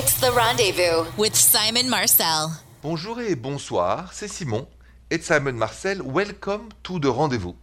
It's 0.00 0.20
the 0.20 0.30
rendezvous 0.30 1.10
with 1.16 1.34
Simon 1.34 1.90
Marcel. 1.90 2.52
Bonjour 2.82 3.18
et 3.20 3.34
bonsoir, 3.34 4.12
c'est 4.12 4.28
Simon. 4.28 4.64
It's 5.10 5.26
Simon 5.26 5.58
Marcel. 5.58 6.04
Welcome 6.04 6.68
to 6.84 7.00
the 7.00 7.10
rendezvous. 7.10 7.54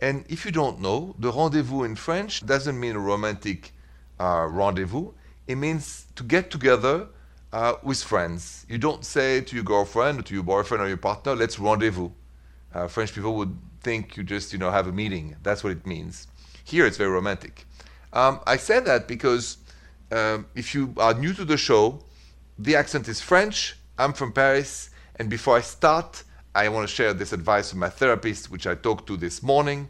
And 0.00 0.24
if 0.28 0.44
you 0.44 0.50
don't 0.50 0.80
know, 0.80 1.14
the 1.20 1.30
rendezvous 1.30 1.84
in 1.84 1.94
French 1.94 2.44
doesn't 2.44 2.80
mean 2.80 2.96
a 2.96 2.98
romantic 2.98 3.72
uh, 4.18 4.48
rendezvous. 4.50 5.12
It 5.46 5.54
means 5.54 6.06
to 6.16 6.24
get 6.24 6.50
together 6.50 7.06
uh, 7.52 7.74
with 7.84 8.02
friends. 8.02 8.66
You 8.68 8.78
don't 8.78 9.04
say 9.04 9.40
to 9.42 9.54
your 9.54 9.64
girlfriend 9.64 10.18
or 10.18 10.22
to 10.22 10.34
your 10.34 10.42
boyfriend 10.42 10.82
or 10.82 10.88
your 10.88 10.96
partner, 10.96 11.36
let's 11.36 11.60
rendezvous. 11.60 12.10
Uh, 12.74 12.88
French 12.88 13.14
people 13.14 13.36
would 13.36 13.56
think 13.82 14.16
you 14.16 14.24
just, 14.24 14.52
you 14.52 14.58
know, 14.58 14.72
have 14.72 14.88
a 14.88 14.92
meeting. 14.92 15.36
That's 15.44 15.62
what 15.62 15.70
it 15.70 15.86
means. 15.86 16.26
Here 16.64 16.86
it's 16.86 16.96
very 16.96 17.10
romantic. 17.10 17.66
Um, 18.12 18.40
I 18.48 18.56
said 18.56 18.84
that 18.86 19.06
because 19.06 19.58
um, 20.12 20.46
if 20.54 20.74
you 20.74 20.94
are 20.98 21.14
new 21.14 21.32
to 21.32 21.44
the 21.44 21.56
show, 21.56 22.00
the 22.58 22.76
accent 22.76 23.08
is 23.08 23.20
French. 23.20 23.76
I'm 23.98 24.12
from 24.12 24.32
Paris. 24.32 24.90
And 25.16 25.30
before 25.30 25.56
I 25.56 25.60
start, 25.62 26.22
I 26.54 26.68
want 26.68 26.88
to 26.88 26.94
share 26.94 27.14
this 27.14 27.32
advice 27.32 27.72
with 27.72 27.80
my 27.80 27.88
therapist, 27.88 28.50
which 28.50 28.66
I 28.66 28.74
talked 28.74 29.06
to 29.06 29.16
this 29.16 29.42
morning. 29.42 29.88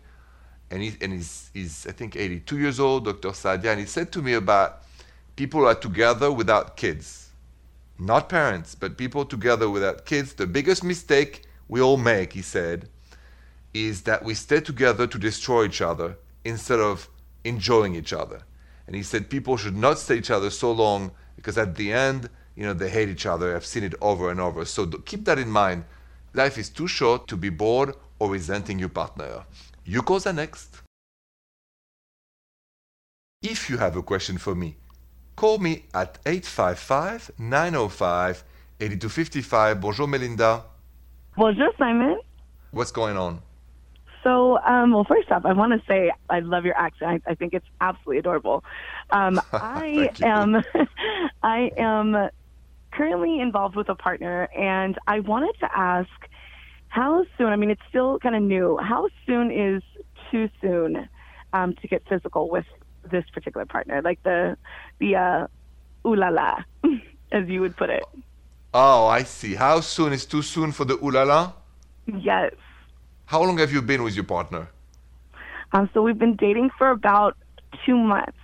And, 0.71 0.83
he, 0.83 0.95
and 1.01 1.13
he's, 1.13 1.51
he's, 1.53 1.87
I 1.87 1.93
think, 1.93 2.17
82 2.17 2.59
years 2.59 2.81
old, 2.81 3.05
Dr. 3.05 3.31
Sadia. 3.31 3.73
And 3.73 3.81
he 3.81 3.87
said 3.87 4.13
to 4.13 4.23
me 4.23 4.35
about 4.35 4.83
people 5.37 5.67
are 5.67 5.75
together 5.75 6.31
without 6.31 6.77
kids. 6.77 7.31
Not 7.99 8.29
parents, 8.29 8.75
but 8.75 8.97
people 8.97 9.25
together 9.25 9.69
without 9.69 10.07
kids. 10.07 10.35
The 10.35 10.47
biggest 10.47 10.83
mistake 10.83 11.43
we 11.69 11.81
all 11.81 11.97
make, 11.97 12.33
he 12.33 12.43
said, 12.43 12.89
is 13.75 14.03
that 14.03 14.25
we 14.25 14.35
stay 14.35 14.61
together 14.61 15.07
to 15.07 15.19
destroy 15.19 15.67
each 15.67 15.81
other 15.81 16.17
instead 16.45 16.81
of 16.81 17.09
enjoying 17.45 17.95
each 17.95 18.13
other. 18.13 18.43
And 18.93 18.99
he 18.99 19.03
said 19.03 19.31
people 19.31 19.57
should 19.57 19.75
not 19.75 19.99
stay 19.99 20.19
each 20.19 20.31
other 20.31 20.51
so 20.51 20.71
long 20.71 21.13
because 21.35 21.57
at 21.57 21.77
the 21.77 21.95
end, 21.95 22.29
you 22.55 22.67
know, 22.67 22.75
they 22.75 22.91
hate 22.91 23.09
each 23.09 23.25
other. 23.25 23.57
I've 23.57 23.65
seen 23.65 23.85
it 23.85 23.95
over 24.03 24.31
and 24.31 24.39
over. 24.39 24.67
So 24.67 24.85
keep 24.87 25.25
that 25.25 25.39
in 25.39 25.49
mind. 25.49 25.85
Life 26.35 26.59
is 26.59 26.69
too 26.69 26.87
short 26.87 27.27
to 27.29 27.39
be 27.39 27.49
bored 27.49 27.95
or 28.19 28.31
resenting 28.31 28.79
your 28.79 28.91
partner. 28.91 29.47
You 29.87 30.03
calls 30.03 30.25
the 30.25 30.35
next. 30.35 30.83
If 33.43 33.71
you 33.71 33.79
have 33.79 33.97
a 33.97 34.03
question 34.03 34.37
for 34.37 34.55
me, 34.55 34.77
call 35.37 35.57
me 35.57 35.87
at 35.95 36.19
855 36.27 37.31
905 37.39 38.45
8255. 38.79 39.81
Bonjour, 39.81 40.07
Melinda. 40.07 40.65
Bonjour, 41.35 41.71
Simon. 41.79 42.21
What's 42.73 42.93
going 42.93 43.17
on? 43.17 43.41
So, 44.23 44.59
um, 44.59 44.93
well, 44.93 45.05
first 45.05 45.31
off, 45.31 45.45
I 45.45 45.53
want 45.53 45.73
to 45.73 45.83
say 45.87 46.13
I 46.31 46.41
love 46.41 46.65
your 46.65 46.77
accent. 46.77 47.23
I, 47.27 47.33
I 47.33 47.35
think 47.35 47.55
it's 47.55 47.67
absolutely 47.81 48.19
adorable. 48.19 48.63
Um, 49.11 49.41
I 49.53 50.11
am, 50.23 50.63
I 51.43 51.71
am 51.77 52.29
currently 52.93 53.41
involved 53.41 53.77
with 53.77 53.89
a 53.89 53.95
partner, 53.95 54.49
and 54.57 54.97
I 55.07 55.21
wanted 55.21 55.55
to 55.61 55.69
ask 55.75 56.09
how 56.89 57.25
soon. 57.37 57.49
I 57.49 57.57
mean, 57.57 57.71
it's 57.71 57.83
still 57.89 58.19
kind 58.19 58.37
of 58.37 58.43
new. 58.43 58.79
How 58.81 59.09
soon 59.27 59.51
is 59.51 59.83
too 60.31 60.49
soon 60.61 61.09
um, 61.53 61.75
to 61.81 61.89
get 61.89 62.03
physical 62.09 62.49
with 62.49 62.67
this 63.11 63.25
particular 63.33 63.67
partner? 63.67 64.03
Like 64.03 64.23
the 64.23 64.57
the 65.01 65.17
uh, 65.17 65.47
ooh 66.07 66.15
la 66.15 66.29
la, 66.29 66.59
as 67.33 67.49
you 67.49 67.61
would 67.61 67.77
put 67.77 67.91
it. 67.91 68.05
Oh, 68.75 69.07
I 69.07 69.25
see. 69.25 69.55
How 69.55 69.81
soon 69.81 70.13
is 70.13 70.27
too 70.27 70.43
soon 70.43 70.73
for 70.73 70.85
the 70.85 70.95
ooh 70.95 71.11
la 71.11 71.23
la? 71.25 71.53
Yes. 72.07 72.53
How 73.33 73.43
long 73.43 73.57
have 73.57 73.73
you 73.73 73.81
been 73.81 74.03
with 74.03 74.15
your 74.15 74.25
partner? 74.25 74.69
Um, 75.73 75.89
so 75.95 76.03
we've 76.03 76.19
been 76.19 76.37
dating 76.37 76.69
for 76.77 76.91
about 76.91 77.35
two 77.87 77.97
months. 77.97 78.37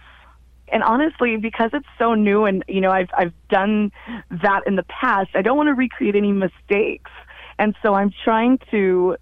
And 0.73 0.83
honestly, 0.83 1.37
because 1.37 1.73
it's 1.75 1.87
so 1.99 2.15
new 2.15 2.47
and, 2.47 2.65
you 2.69 2.81
know, 2.81 2.91
I've, 2.91 3.11
I've 3.15 3.35
done 3.51 3.93
that 4.31 4.63
in 4.67 4.77
the 4.77 4.85
past, 4.85 5.29
I 5.35 5.43
don't 5.43 5.59
want 5.59 5.67
to 5.67 5.75
recreate 5.75 6.17
any 6.17 6.33
mistakes. 6.33 7.11
And 7.59 7.77
so 7.83 7.93
I'm 7.93 8.15
trying 8.25 8.61
to 8.71 9.19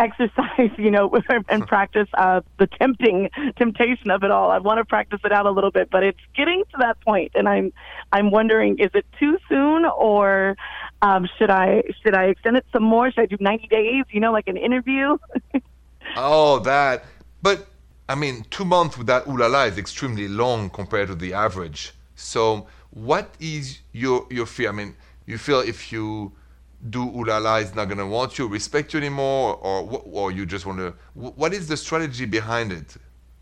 exercise, 0.00 0.70
you 0.78 0.90
know, 0.90 1.10
and 1.48 1.66
practice 1.66 2.08
uh, 2.14 2.40
the 2.58 2.66
tempting 2.66 3.30
temptation 3.56 4.10
of 4.10 4.24
it 4.24 4.30
all. 4.30 4.50
I 4.50 4.58
want 4.58 4.78
to 4.78 4.84
practice 4.84 5.20
it 5.24 5.32
out 5.32 5.46
a 5.46 5.50
little 5.50 5.70
bit, 5.70 5.90
but 5.90 6.02
it's 6.02 6.18
getting 6.36 6.64
to 6.72 6.76
that 6.80 7.00
point, 7.00 7.32
and 7.34 7.48
I'm 7.48 7.72
I'm 8.10 8.30
wondering, 8.30 8.78
is 8.78 8.90
it 8.94 9.06
too 9.18 9.38
soon, 9.48 9.84
or 9.84 10.56
um, 11.02 11.28
should 11.36 11.50
I 11.50 11.82
should 12.02 12.14
I 12.14 12.26
extend 12.26 12.56
it 12.56 12.64
some 12.72 12.84
more? 12.84 13.10
Should 13.10 13.22
I 13.22 13.26
do 13.26 13.36
90 13.40 13.66
days? 13.66 14.04
You 14.10 14.20
know, 14.20 14.32
like 14.32 14.46
an 14.46 14.56
interview. 14.56 15.18
oh, 16.16 16.60
that. 16.60 17.04
But 17.42 17.66
I 18.08 18.14
mean, 18.14 18.46
two 18.50 18.64
months 18.64 18.96
with 18.96 19.08
that 19.08 19.28
la 19.28 19.48
la 19.48 19.64
is 19.64 19.78
extremely 19.78 20.28
long 20.28 20.70
compared 20.70 21.08
to 21.08 21.16
the 21.16 21.34
average. 21.34 21.92
So, 22.14 22.68
what 22.90 23.34
is 23.40 23.80
your 23.92 24.26
your 24.30 24.46
fear? 24.46 24.68
I 24.68 24.72
mean, 24.72 24.94
you 25.26 25.38
feel 25.38 25.60
if 25.60 25.92
you 25.92 26.32
do 26.88 27.02
ooh 27.02 27.24
la 27.24 27.38
la 27.38 27.56
is 27.56 27.74
not 27.74 27.88
gonna 27.88 28.06
want 28.06 28.38
you, 28.38 28.46
respect 28.46 28.94
you 28.94 29.00
anymore, 29.00 29.56
or 29.56 30.02
or 30.04 30.30
you 30.30 30.46
just 30.46 30.66
want 30.66 30.78
to? 30.78 30.94
What 31.14 31.52
is 31.52 31.66
the 31.66 31.76
strategy 31.76 32.26
behind 32.26 32.70
it? 32.70 32.96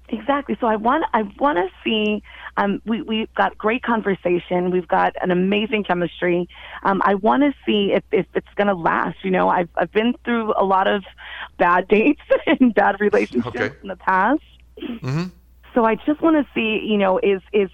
Exactly. 0.08 0.56
So 0.60 0.66
I 0.66 0.76
want 0.76 1.04
I 1.12 1.22
want 1.38 1.58
to 1.58 1.68
see. 1.84 2.22
Um, 2.60 2.82
we 2.84 3.00
we've 3.00 3.34
got 3.34 3.56
great 3.56 3.82
conversation. 3.82 4.70
We've 4.70 4.86
got 4.86 5.14
an 5.22 5.30
amazing 5.30 5.84
chemistry. 5.84 6.46
Um, 6.82 7.00
I 7.04 7.14
want 7.14 7.42
to 7.42 7.54
see 7.64 7.92
if, 7.94 8.04
if 8.12 8.26
it's 8.34 8.54
going 8.56 8.66
to 8.66 8.74
last. 8.74 9.16
You 9.24 9.30
know, 9.30 9.48
I've 9.48 9.70
I've 9.76 9.90
been 9.92 10.14
through 10.24 10.52
a 10.56 10.64
lot 10.64 10.86
of 10.86 11.02
bad 11.58 11.88
dates 11.88 12.20
and 12.46 12.74
bad 12.74 13.00
relationships 13.00 13.56
okay. 13.56 13.74
in 13.82 13.88
the 13.88 13.96
past. 13.96 14.42
Mm-hmm. 14.78 15.24
So 15.74 15.86
I 15.86 15.94
just 15.94 16.20
want 16.20 16.36
to 16.36 16.52
see. 16.54 16.86
You 16.86 16.98
know, 16.98 17.18
is 17.18 17.40
is 17.54 17.70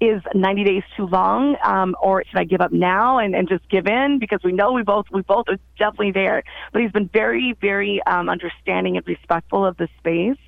is 0.00 0.22
90 0.34 0.64
days 0.64 0.82
too 0.96 1.06
long, 1.06 1.56
um, 1.62 1.94
or 2.02 2.24
should 2.24 2.38
I 2.38 2.42
give 2.42 2.60
up 2.60 2.72
now 2.72 3.18
and, 3.18 3.36
and 3.36 3.48
just 3.48 3.68
give 3.68 3.86
in? 3.86 4.18
Because 4.18 4.40
we 4.42 4.50
know 4.50 4.72
we 4.72 4.82
both 4.82 5.06
we 5.12 5.20
both 5.20 5.44
are 5.48 5.58
definitely 5.78 6.12
there. 6.12 6.42
But 6.72 6.80
he's 6.80 6.90
been 6.90 7.10
very 7.12 7.54
very 7.60 8.02
um, 8.06 8.30
understanding 8.30 8.96
and 8.96 9.06
respectful 9.06 9.66
of 9.66 9.76
the 9.76 9.88
space 9.98 10.38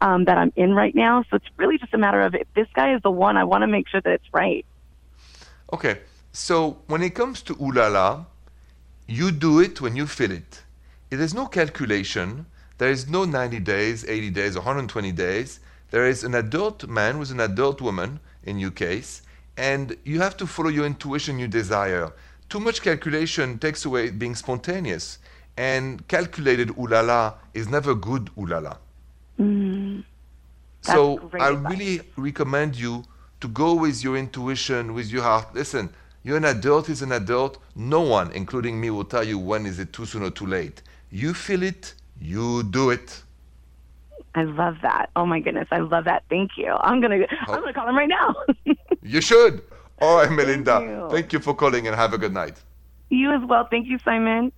um, 0.00 0.24
that 0.24 0.38
I'm 0.38 0.52
in 0.56 0.74
right 0.74 0.94
now. 0.94 1.24
So 1.30 1.36
it's 1.36 1.46
really 1.56 1.78
just 1.78 1.94
a 1.94 1.98
matter 1.98 2.20
of 2.22 2.34
if 2.34 2.46
this 2.54 2.68
guy 2.74 2.94
is 2.94 3.02
the 3.02 3.10
one, 3.10 3.36
I 3.36 3.44
want 3.44 3.62
to 3.62 3.66
make 3.66 3.88
sure 3.88 4.00
that 4.00 4.12
it's 4.12 4.32
right. 4.32 4.64
Okay, 5.72 6.00
so 6.32 6.78
when 6.86 7.02
it 7.02 7.14
comes 7.14 7.42
to 7.42 7.56
ooh 7.60 7.72
la 7.72 7.88
la, 7.88 8.24
you 9.06 9.30
do 9.30 9.60
it 9.60 9.80
when 9.80 9.96
you 9.96 10.06
feel 10.06 10.30
it. 10.30 10.62
There's 11.10 11.34
no 11.34 11.46
calculation. 11.46 12.46
There 12.78 12.90
is 12.90 13.08
no 13.08 13.24
90 13.24 13.60
days, 13.60 14.04
80 14.04 14.30
days, 14.30 14.54
120 14.56 15.12
days. 15.12 15.60
There 15.90 16.06
is 16.06 16.22
an 16.22 16.34
adult 16.34 16.86
man 16.86 17.18
with 17.18 17.30
an 17.30 17.40
adult 17.40 17.80
woman 17.80 18.20
in 18.44 18.58
your 18.58 18.70
case, 18.70 19.22
and 19.56 19.96
you 20.04 20.20
have 20.20 20.36
to 20.36 20.46
follow 20.46 20.68
your 20.68 20.84
intuition, 20.84 21.38
your 21.38 21.48
desire. 21.48 22.12
Too 22.48 22.60
much 22.60 22.82
calculation 22.82 23.58
takes 23.58 23.84
away 23.84 24.10
being 24.10 24.34
spontaneous, 24.34 25.18
and 25.56 26.06
calculated 26.08 26.70
ooh 26.78 26.86
la 26.86 27.00
la 27.00 27.34
is 27.52 27.68
never 27.68 27.94
good 27.94 28.30
ulala. 28.36 28.62
la 28.62 28.76
Mm, 30.88 30.94
so 30.94 31.30
I 31.38 31.48
really 31.48 32.00
recommend 32.16 32.76
you 32.76 33.04
to 33.40 33.48
go 33.48 33.74
with 33.74 34.02
your 34.02 34.16
intuition, 34.16 34.94
with 34.94 35.10
your 35.10 35.22
heart. 35.22 35.54
Listen, 35.54 35.90
you're 36.22 36.36
an 36.36 36.44
adult, 36.44 36.86
he's 36.86 37.02
an 37.02 37.12
adult. 37.12 37.58
No 37.74 38.00
one, 38.00 38.32
including 38.32 38.80
me, 38.80 38.90
will 38.90 39.04
tell 39.04 39.24
you 39.24 39.38
when 39.38 39.66
is 39.66 39.78
it 39.78 39.92
too 39.92 40.06
soon 40.06 40.22
or 40.22 40.30
too 40.30 40.46
late. 40.46 40.82
You 41.10 41.34
feel 41.34 41.62
it, 41.62 41.94
you 42.20 42.62
do 42.64 42.90
it. 42.90 43.22
I 44.34 44.42
love 44.44 44.76
that. 44.82 45.10
Oh 45.16 45.26
my 45.26 45.40
goodness, 45.40 45.68
I 45.70 45.78
love 45.78 46.04
that. 46.04 46.24
Thank 46.28 46.52
you. 46.56 46.72
I'm 46.80 47.00
gonna 47.00 47.20
oh. 47.48 47.52
I'm 47.52 47.60
gonna 47.60 47.72
call 47.72 47.88
him 47.88 47.96
right 47.96 48.08
now. 48.08 48.34
you 49.02 49.20
should. 49.20 49.62
All 50.00 50.18
right, 50.18 50.30
Melinda. 50.30 50.78
Thank 50.78 50.90
you. 50.90 51.08
Thank 51.10 51.32
you 51.32 51.40
for 51.40 51.54
calling 51.54 51.86
and 51.86 51.96
have 51.96 52.12
a 52.12 52.18
good 52.18 52.32
night. 52.32 52.56
You 53.10 53.32
as 53.32 53.42
well. 53.48 53.66
Thank 53.70 53.86
you, 53.88 53.98
Simon. 54.04 54.52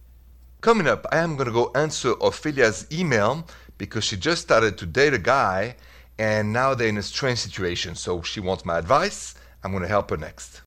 Coming 0.60 0.86
up, 0.86 1.06
I 1.12 1.18
am 1.18 1.36
gonna 1.36 1.52
go 1.52 1.70
answer 1.74 2.14
Ophelia's 2.20 2.86
email 2.92 3.46
because 3.78 4.04
she 4.04 4.16
just 4.16 4.42
started 4.42 4.76
to 4.78 4.86
date 4.86 5.14
a 5.14 5.18
guy 5.18 5.76
and 6.20 6.52
now 6.52 6.74
they're 6.74 6.94
in 6.94 6.98
a 6.98 7.02
strange 7.02 7.38
situation. 7.38 7.94
So 7.94 8.20
she 8.22 8.40
wants 8.40 8.64
my 8.64 8.76
advice. 8.78 9.34
I'm 9.64 9.72
gonna 9.72 9.88
help 9.88 10.10
her 10.10 10.16
next. 10.16 10.60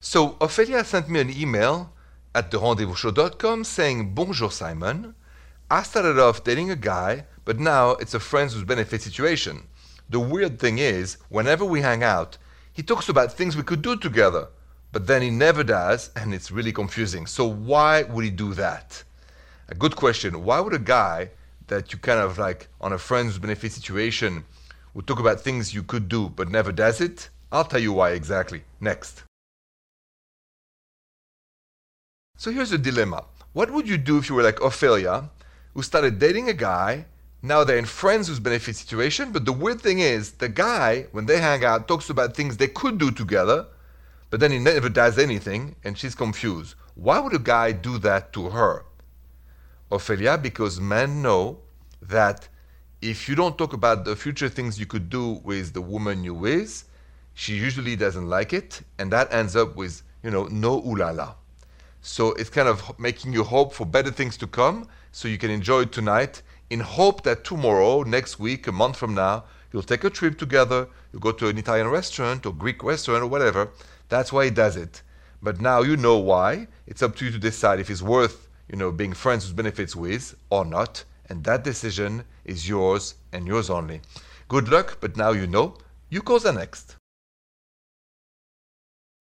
So 0.00 0.36
Ophelia 0.40 0.84
sent 0.84 1.08
me 1.08 1.20
an 1.20 1.30
email 1.30 1.92
at 2.34 2.50
therendezvousshow.com 2.50 3.64
saying, 3.64 4.14
Bonjour 4.14 4.50
Simon. 4.50 5.14
I 5.70 5.82
started 5.82 6.18
off 6.18 6.44
dating 6.44 6.70
a 6.70 6.76
guy 6.76 7.24
but 7.50 7.58
now 7.58 7.90
it's 7.92 8.14
a 8.14 8.20
friends 8.20 8.54
with 8.54 8.68
benefit 8.68 9.02
situation. 9.02 9.66
The 10.08 10.20
weird 10.20 10.60
thing 10.60 10.78
is, 10.78 11.16
whenever 11.30 11.64
we 11.64 11.80
hang 11.80 12.02
out, 12.02 12.38
he 12.72 12.80
talks 12.80 13.08
about 13.08 13.32
things 13.32 13.56
we 13.56 13.64
could 13.64 13.82
do 13.82 13.96
together, 13.96 14.46
but 14.92 15.08
then 15.08 15.20
he 15.20 15.30
never 15.30 15.64
does, 15.64 16.10
and 16.14 16.32
it's 16.32 16.52
really 16.52 16.72
confusing. 16.72 17.26
So, 17.26 17.44
why 17.46 18.04
would 18.04 18.24
he 18.24 18.30
do 18.30 18.54
that? 18.54 19.02
A 19.68 19.74
good 19.74 19.96
question. 19.96 20.44
Why 20.44 20.60
would 20.60 20.74
a 20.74 20.78
guy 20.78 21.30
that 21.70 21.92
you 21.92 21.98
kind 21.98 22.20
of 22.20 22.38
like 22.38 22.68
on 22.80 22.92
a 22.92 22.98
friends 22.98 23.38
benefit 23.38 23.72
situation 23.72 24.44
would 24.94 25.06
talk 25.06 25.18
about 25.18 25.40
things 25.40 25.74
you 25.74 25.82
could 25.82 26.08
do 26.08 26.28
but 26.28 26.50
never 26.50 26.72
does 26.72 27.00
it? 27.00 27.30
I'll 27.50 27.64
tell 27.64 27.80
you 27.80 27.94
why 27.94 28.10
exactly 28.10 28.62
next. 28.80 29.24
So 32.36 32.52
here's 32.52 32.72
a 32.72 32.78
dilemma. 32.78 33.24
What 33.54 33.70
would 33.70 33.88
you 33.88 33.96
do 33.96 34.18
if 34.18 34.28
you 34.28 34.34
were 34.34 34.42
like 34.42 34.60
Ophelia, 34.60 35.30
who 35.74 35.82
started 35.82 36.18
dating 36.18 36.48
a 36.48 36.54
guy 36.54 37.06
now 37.42 37.64
they're 37.64 37.78
in 37.78 37.86
friends 37.86 38.28
with 38.28 38.42
benefit 38.42 38.76
situation, 38.76 39.32
but 39.32 39.46
the 39.46 39.52
weird 39.52 39.80
thing 39.80 40.00
is 40.00 40.32
the 40.32 40.48
guy, 40.48 41.06
when 41.12 41.24
they 41.24 41.40
hang 41.40 41.64
out, 41.64 41.88
talks 41.88 42.10
about 42.10 42.36
things 42.36 42.56
they 42.58 42.68
could 42.68 42.98
do 42.98 43.10
together, 43.10 43.66
but 44.28 44.40
then 44.40 44.52
he 44.52 44.58
never 44.58 44.90
does 44.90 45.18
anything, 45.18 45.76
and 45.82 45.96
she's 45.96 46.14
confused. 46.14 46.74
Why 46.94 47.18
would 47.18 47.34
a 47.34 47.38
guy 47.38 47.72
do 47.72 47.96
that 47.98 48.34
to 48.34 48.50
her? 48.50 48.84
Ophelia, 49.90 50.38
because 50.38 50.80
men 50.80 51.22
know 51.22 51.58
that 52.02 52.48
if 53.02 53.28
you 53.28 53.34
don't 53.34 53.56
talk 53.56 53.72
about 53.72 54.04
the 54.04 54.14
future 54.14 54.48
things 54.48 54.78
you 54.78 54.86
could 54.86 55.08
do 55.08 55.40
with 55.44 55.72
the 55.72 55.80
woman 55.80 56.22
you're 56.22 56.34
with, 56.34 56.84
she 57.34 57.54
usually 57.54 57.96
doesn't 57.96 58.28
like 58.28 58.52
it, 58.52 58.82
and 58.98 59.10
that 59.12 59.32
ends 59.32 59.56
up 59.56 59.76
with, 59.76 60.02
you 60.22 60.30
know, 60.30 60.46
no 60.46 60.78
ooh 60.86 60.96
la 60.96 61.10
la. 61.10 61.34
So 62.02 62.32
it's 62.32 62.50
kind 62.50 62.68
of 62.68 62.98
making 62.98 63.32
you 63.32 63.44
hope 63.44 63.72
for 63.72 63.84
better 63.86 64.10
things 64.10 64.36
to 64.38 64.46
come 64.46 64.88
so 65.12 65.28
you 65.28 65.38
can 65.38 65.50
enjoy 65.50 65.82
it 65.82 65.92
tonight 65.92 66.42
in 66.70 66.80
hope 66.80 67.22
that 67.24 67.44
tomorrow, 67.44 68.02
next 68.02 68.38
week, 68.38 68.66
a 68.68 68.72
month 68.72 68.96
from 68.96 69.14
now, 69.14 69.44
you'll 69.72 69.82
take 69.82 70.04
a 70.04 70.10
trip 70.10 70.38
together, 70.38 70.88
you'll 71.12 71.20
go 71.20 71.32
to 71.32 71.48
an 71.48 71.58
Italian 71.58 71.88
restaurant 71.88 72.46
or 72.46 72.52
Greek 72.52 72.82
restaurant 72.84 73.22
or 73.22 73.26
whatever. 73.26 73.70
That's 74.08 74.32
why 74.32 74.44
he 74.44 74.50
does 74.50 74.76
it. 74.76 75.02
But 75.42 75.60
now 75.60 75.82
you 75.82 75.96
know 75.96 76.18
why. 76.18 76.68
It's 76.86 77.02
up 77.02 77.16
to 77.16 77.24
you 77.24 77.30
to 77.32 77.38
decide 77.38 77.80
if 77.80 77.90
it's 77.90 78.02
worth, 78.02 78.48
you 78.70 78.76
know, 78.76 78.92
being 78.92 79.12
friends 79.12 79.46
with 79.46 79.56
benefits 79.56 79.96
with 79.96 80.36
or 80.48 80.64
not. 80.64 81.04
And 81.28 81.44
that 81.44 81.64
decision 81.64 82.24
is 82.44 82.68
yours 82.68 83.14
and 83.32 83.46
yours 83.46 83.70
only. 83.70 84.00
Good 84.48 84.68
luck, 84.68 84.98
but 85.00 85.16
now 85.16 85.32
you 85.32 85.46
know. 85.46 85.76
You 86.08 86.22
call 86.22 86.38
the 86.38 86.52
next. 86.52 86.96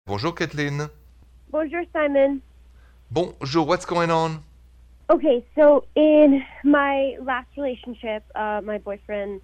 Bonjour, 0.05 0.33
Kathleen. 0.33 0.89
Bonjour, 1.51 1.83
Simon. 1.93 2.41
Bonjour, 3.11 3.65
what's 3.65 3.85
going 3.85 4.09
on? 4.09 4.43
Okay, 5.09 5.45
so 5.55 5.85
in 5.95 6.41
my 6.63 7.17
last 7.21 7.49
relationship, 7.57 8.23
uh, 8.33 8.61
my 8.63 8.77
boyfriend 8.77 9.41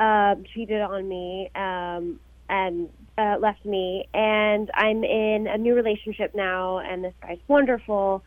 uh, 0.00 0.34
cheated 0.52 0.80
on 0.80 1.08
me 1.08 1.50
um, 1.54 2.18
and 2.48 2.88
uh, 3.18 3.36
left 3.38 3.64
me, 3.64 4.08
and 4.14 4.70
I'm 4.74 5.04
in 5.04 5.46
a 5.46 5.58
new 5.58 5.74
relationship 5.74 6.34
now, 6.34 6.78
and 6.78 7.04
this 7.04 7.12
guy's 7.20 7.38
wonderful, 7.46 8.24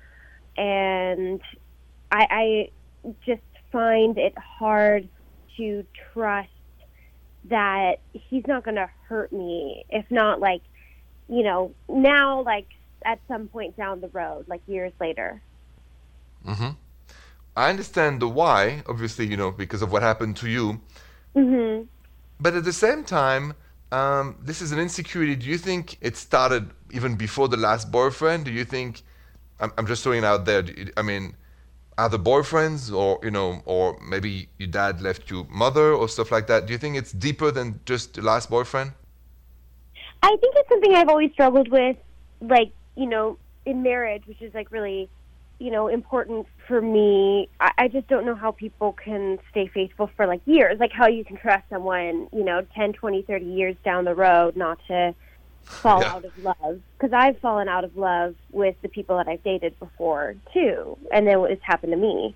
and 0.57 1.42
I, 2.12 2.28
I 2.30 2.69
just 3.25 3.42
find 3.72 4.18
it 4.18 4.38
hard 4.38 5.07
to 5.57 5.86
trust 6.13 6.50
that 7.46 8.00
he's 8.13 8.46
not 8.48 8.63
going 8.63 8.75
to 8.75 8.90
hurt 9.07 9.31
me, 9.31 9.86
if 9.90 10.10
not 10.10 10.40
like, 10.40 10.62
you 11.30 11.44
know, 11.44 11.74
now 11.88 12.42
like 12.42 12.68
at 13.04 13.19
some 13.28 13.48
point 13.48 13.78
down 13.78 14.02
the 14.02 14.07
road, 14.10 14.46
like 14.48 14.62
years 14.68 14.94
later. 15.00 15.42
Mm-hmm. 16.46 16.72
I 17.56 17.69
understand 17.69 18.22
the 18.22 18.28
why, 18.28 18.84
obviously, 18.88 19.28
you 19.28 19.38
know, 19.38 19.51
because 19.51 19.81
of 19.81 19.92
what 19.92 20.01
happened 20.01 20.38
to 20.38 20.50
you. 20.50 20.81
Mm-hmm. 21.36 21.84
But 22.40 22.56
at 22.56 22.66
the 22.66 22.74
same 22.74 23.04
time, 23.04 23.54
um, 23.92 24.36
this 24.42 24.62
is 24.62 24.72
an 24.72 24.80
insecurity. 24.80 25.36
Do 25.36 25.48
you 25.48 25.58
think 25.58 25.98
it 26.01 26.18
started 26.18 26.72
even 26.92 27.16
before 27.16 27.48
the 27.48 27.58
last 27.58 27.92
boyfriend? 27.92 28.46
Do 28.46 28.51
you 28.51 28.66
think, 28.66 29.04
I'm, 29.60 29.72
I'm 29.78 29.88
just 29.88 30.04
throwing 30.04 30.19
it 30.19 30.25
out 30.25 30.46
there, 30.46 30.63
I 30.98 31.02
mean, 31.02 31.36
the 31.98 32.19
boyfriends 32.19 32.94
or, 32.94 33.19
you 33.24 33.31
know, 33.31 33.62
or 33.66 33.98
maybe 34.02 34.50
your 34.57 34.68
dad 34.68 35.02
left 35.02 35.30
you 35.30 35.48
mother 35.50 35.94
or 35.94 36.10
stuff 36.10 36.31
like 36.31 36.48
that? 36.48 36.66
Do 36.66 36.74
you 36.74 36.80
think 36.80 36.98
it's 36.98 37.12
deeper 37.12 37.52
than 37.52 37.80
just 37.86 38.16
the 38.16 38.22
last 38.22 38.50
boyfriend? 38.50 38.92
I 40.22 40.30
think 40.30 40.56
it's 40.57 40.69
something 40.69 40.94
I've 40.94 41.10
always 41.10 41.31
struggled 41.34 41.69
with, 41.69 41.98
like, 42.42 42.72
you 42.96 43.06
know, 43.06 43.38
in 43.66 43.81
marriage, 43.81 44.24
which 44.28 44.42
is 44.42 44.54
like 44.54 44.72
really 44.72 45.10
you 45.60 45.72
know, 45.72 45.88
important 45.88 46.48
for 46.68 46.81
me. 46.81 47.50
I, 47.60 47.72
I 47.78 47.88
just 47.88 48.08
don't 48.08 48.25
know 48.25 48.36
how 48.36 48.51
people 48.51 48.94
can 48.94 49.40
stay 49.51 49.68
faithful 49.68 50.10
for 50.16 50.28
like 50.28 50.42
years, 50.46 50.80
like 50.80 50.92
how 50.92 51.08
you 51.08 51.24
can 51.24 51.38
trust 51.38 51.63
someone, 51.69 52.28
you 52.34 52.44
know, 52.44 52.66
10, 52.75 52.94
20, 52.94 53.22
30 53.24 53.46
years 53.46 53.75
down 53.84 54.06
the 54.06 54.16
road 54.16 54.56
not 54.56 54.80
to 54.88 55.16
fall 55.81 56.01
Yeah. 56.01 56.13
out 56.13 56.25
of 56.25 56.31
love. 56.38 56.81
Because 56.97 57.13
I've 57.13 57.39
fallen 57.39 57.67
out 57.67 57.83
of 57.83 57.95
love 57.97 58.35
with 58.51 58.75
the 58.81 58.89
people 58.89 59.17
that 59.17 59.27
I've 59.27 59.44
dated 59.44 59.77
before 59.79 60.35
too, 60.53 60.97
and 61.13 61.27
then 61.27 61.39
it's 61.50 61.63
happened 61.63 61.91
to 61.94 61.97
me. 61.97 62.35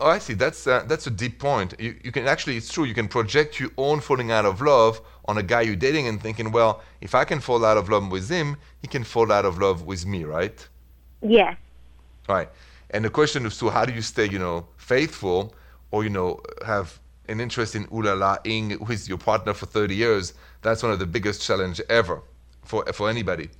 Oh, 0.00 0.08
I 0.08 0.18
see. 0.18 0.34
That's 0.34 0.66
uh, 0.66 0.84
that's 0.88 1.06
a 1.06 1.10
deep 1.10 1.38
point. 1.38 1.74
You, 1.78 1.94
you 2.02 2.10
can 2.10 2.26
actually, 2.26 2.56
it's 2.56 2.72
true. 2.72 2.84
You 2.84 2.94
can 2.94 3.06
project 3.06 3.60
your 3.60 3.70
own 3.78 4.00
falling 4.00 4.32
out 4.32 4.44
of 4.44 4.60
love 4.60 5.00
on 5.26 5.38
a 5.38 5.42
guy 5.42 5.60
you're 5.62 5.76
dating 5.76 6.08
and 6.08 6.20
thinking, 6.20 6.50
well, 6.50 6.82
if 7.00 7.14
I 7.14 7.24
can 7.24 7.40
fall 7.40 7.64
out 7.64 7.76
of 7.76 7.88
love 7.88 8.10
with 8.10 8.28
him, 8.28 8.56
he 8.82 8.88
can 8.88 9.04
fall 9.04 9.30
out 9.30 9.44
of 9.44 9.58
love 9.58 9.82
with 9.86 10.04
me, 10.04 10.24
right? 10.24 10.68
Yes. 11.22 11.56
Right. 12.28 12.48
And 12.90 13.04
the 13.04 13.10
question 13.10 13.46
is, 13.46 13.54
so 13.54 13.70
how 13.70 13.84
do 13.84 13.92
you 13.92 14.02
stay, 14.02 14.26
you 14.28 14.38
know, 14.38 14.68
faithful, 14.76 15.54
or 15.90 16.04
you 16.04 16.10
know, 16.10 16.40
have 16.66 17.00
an 17.28 17.40
interest 17.40 17.74
in 17.74 17.86
ulala-ing 17.86 18.78
with 18.86 19.08
your 19.08 19.18
partner 19.18 19.54
for 19.54 19.66
30 19.66 19.94
years? 19.94 20.34
That's 20.62 20.82
one 20.82 20.92
of 20.92 20.98
the 20.98 21.06
biggest 21.06 21.42
challenge 21.42 21.80
ever 21.88 22.22
for 22.64 22.84
for 22.92 23.08
anybody. 23.10 23.50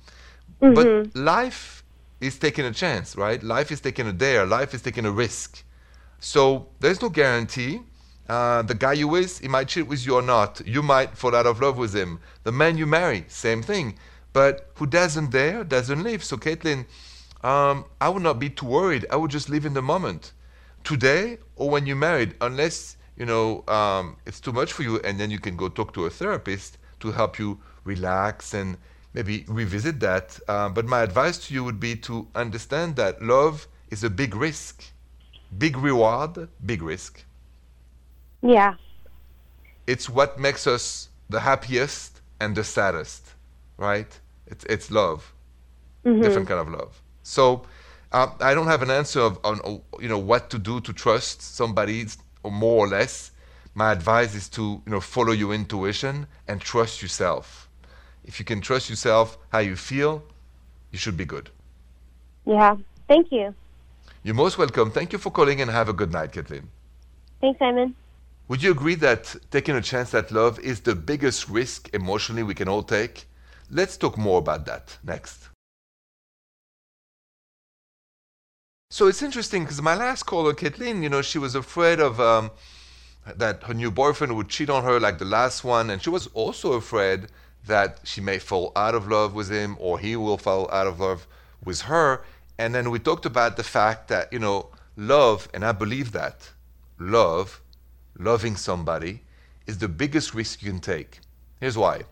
But 0.59 1.15
life 1.15 1.83
is 2.21 2.37
taking 2.39 2.65
a 2.65 2.71
chance, 2.71 3.15
right? 3.15 3.41
Life 3.43 3.71
is 3.71 3.81
taking 3.81 4.07
a 4.07 4.13
dare. 4.13 4.45
Life 4.45 4.73
is 4.73 4.81
taking 4.81 5.05
a 5.05 5.11
risk. 5.11 5.63
So 6.19 6.67
there's 6.79 7.01
no 7.01 7.09
guarantee. 7.09 7.81
Uh, 8.27 8.63
the 8.63 8.73
guy 8.73 8.93
you 8.93 9.07
with, 9.07 9.39
he 9.39 9.47
might 9.47 9.67
cheat 9.67 9.85
with 9.87 10.05
you 10.05 10.15
or 10.15 10.21
not. 10.21 10.61
You 10.65 10.81
might 10.81 11.15
fall 11.15 11.35
out 11.35 11.45
of 11.45 11.61
love 11.61 11.77
with 11.77 11.93
him. 11.93 12.19
The 12.43 12.51
man 12.51 12.77
you 12.77 12.87
marry, 12.87 13.25
same 13.27 13.61
thing. 13.61 13.97
But 14.33 14.71
who 14.75 14.87
doesn't 14.87 15.31
dare, 15.31 15.63
doesn't 15.63 16.01
live. 16.03 16.23
So, 16.23 16.35
Caitlin, 16.35 16.85
um, 17.43 17.85
I 18.01 18.09
would 18.09 18.23
not 18.23 18.39
be 18.39 18.49
too 18.49 18.65
worried. 18.65 19.05
I 19.11 19.15
would 19.17 19.31
just 19.31 19.49
live 19.49 19.65
in 19.65 19.73
the 19.73 19.81
moment. 19.81 20.31
Today 20.83 21.37
or 21.55 21.69
when 21.69 21.85
you're 21.85 21.95
married, 21.95 22.35
unless, 22.41 22.97
you 23.17 23.25
know, 23.25 23.63
um, 23.67 24.17
it's 24.25 24.39
too 24.39 24.51
much 24.51 24.73
for 24.73 24.83
you, 24.83 24.99
and 24.99 25.19
then 25.19 25.31
you 25.31 25.39
can 25.39 25.55
go 25.55 25.69
talk 25.69 25.93
to 25.93 26.05
a 26.05 26.09
therapist 26.09 26.77
to 26.99 27.11
help 27.11 27.39
you 27.39 27.59
relax 27.83 28.53
and 28.53 28.77
maybe 29.13 29.45
revisit 29.47 29.99
that. 30.01 30.39
Uh, 30.47 30.69
but 30.69 30.85
my 30.85 31.01
advice 31.01 31.37
to 31.47 31.53
you 31.53 31.63
would 31.63 31.79
be 31.79 31.95
to 31.95 32.27
understand 32.35 32.95
that 32.97 33.21
love 33.21 33.67
is 33.89 34.03
a 34.03 34.09
big 34.09 34.35
risk. 34.35 34.83
Big 35.57 35.77
reward, 35.77 36.49
big 36.65 36.81
risk. 36.81 37.23
Yeah. 38.41 38.75
It's 39.87 40.09
what 40.09 40.39
makes 40.39 40.67
us 40.67 41.09
the 41.29 41.39
happiest 41.39 42.21
and 42.39 42.55
the 42.55 42.63
saddest, 42.63 43.35
right? 43.77 44.19
It's, 44.47 44.65
it's 44.65 44.91
love, 44.91 45.33
different 46.03 46.47
kind 46.47 46.59
of 46.59 46.69
love. 46.69 47.01
So 47.23 47.63
uh, 48.11 48.27
I 48.41 48.53
don't 48.53 48.67
have 48.67 48.81
an 48.81 48.91
answer 48.91 49.21
of, 49.21 49.39
on 49.43 49.81
you 49.99 50.07
know 50.07 50.19
what 50.19 50.49
to 50.51 50.59
do 50.59 50.79
to 50.81 50.93
trust 50.93 51.41
somebody 51.41 52.05
or 52.45 52.51
more 52.51 52.85
or 52.85 52.87
less. 52.87 53.31
My 53.73 53.91
advice 53.91 54.35
is 54.35 54.47
to 54.49 54.63
you 54.85 54.91
know 54.93 55.01
follow 55.01 55.33
your 55.33 55.53
intuition 55.53 56.27
and 56.47 56.61
trust 56.61 57.01
yourself. 57.01 57.67
If 58.23 58.39
you 58.39 58.45
can 58.45 58.61
trust 58.61 58.89
yourself, 58.89 59.37
how 59.49 59.59
you 59.59 59.75
feel, 59.75 60.23
you 60.91 60.97
should 60.97 61.17
be 61.17 61.25
good. 61.25 61.49
Yeah. 62.45 62.75
Thank 63.07 63.31
you. 63.31 63.53
You're 64.23 64.35
most 64.35 64.57
welcome. 64.57 64.91
Thank 64.91 65.13
you 65.13 65.19
for 65.19 65.31
calling 65.31 65.61
and 65.61 65.69
have 65.69 65.89
a 65.89 65.93
good 65.93 66.11
night, 66.11 66.31
Kathleen. 66.31 66.69
Thanks, 67.41 67.59
Simon. 67.59 67.95
Would 68.47 68.63
you 68.63 68.71
agree 68.71 68.95
that 68.95 69.35
taking 69.51 69.75
a 69.75 69.81
chance 69.81 70.13
at 70.13 70.31
love 70.31 70.59
is 70.59 70.79
the 70.81 70.95
biggest 70.95 71.49
risk 71.49 71.89
emotionally 71.93 72.43
we 72.43 72.53
can 72.53 72.67
all 72.67 72.83
take? 72.83 73.25
Let's 73.69 73.97
talk 73.97 74.17
more 74.17 74.39
about 74.39 74.65
that 74.67 74.97
next. 75.03 75.49
So 78.91 79.07
it's 79.07 79.23
interesting 79.23 79.63
because 79.63 79.81
my 79.81 79.95
last 79.95 80.23
caller, 80.23 80.53
Kathleen, 80.53 81.01
you 81.01 81.09
know, 81.09 81.23
she 81.23 81.39
was 81.39 81.55
afraid 81.55 81.99
of 81.99 82.19
um, 82.21 82.51
that 83.25 83.63
her 83.63 83.73
new 83.73 83.89
boyfriend 83.89 84.35
would 84.37 84.47
cheat 84.47 84.69
on 84.69 84.83
her 84.83 84.99
like 84.99 85.17
the 85.17 85.25
last 85.25 85.63
one, 85.63 85.89
and 85.89 86.01
she 86.01 86.11
was 86.11 86.27
also 86.27 86.73
afraid 86.73 87.27
that 87.65 87.99
she 88.03 88.21
may 88.21 88.37
fall 88.37 88.71
out 88.75 88.93
of 88.93 89.07
love 89.07 89.33
with 89.33 89.49
him 89.49 89.75
or 89.79 89.97
he 89.97 90.15
will 90.15 90.37
fall 90.37 90.69
out 90.71 90.85
of 90.85 90.99
love 90.99 91.25
with 91.63 91.81
her. 91.81 92.23
And 92.59 92.75
then 92.75 92.91
we 92.91 92.99
talked 92.99 93.25
about 93.25 93.57
the 93.57 93.63
fact 93.63 94.07
that, 94.09 94.31
you 94.31 94.37
know, 94.37 94.69
love, 94.95 95.49
and 95.51 95.65
I 95.65 95.71
believe 95.71 96.11
that, 96.11 96.51
love, 96.99 97.59
loving 98.19 98.55
somebody, 98.55 99.23
is 99.65 99.79
the 99.79 99.89
biggest 99.89 100.35
risk 100.35 100.61
you 100.61 100.71
can 100.71 100.79
take. 100.79 101.19
Here's 101.59 101.77
why. 101.77 102.03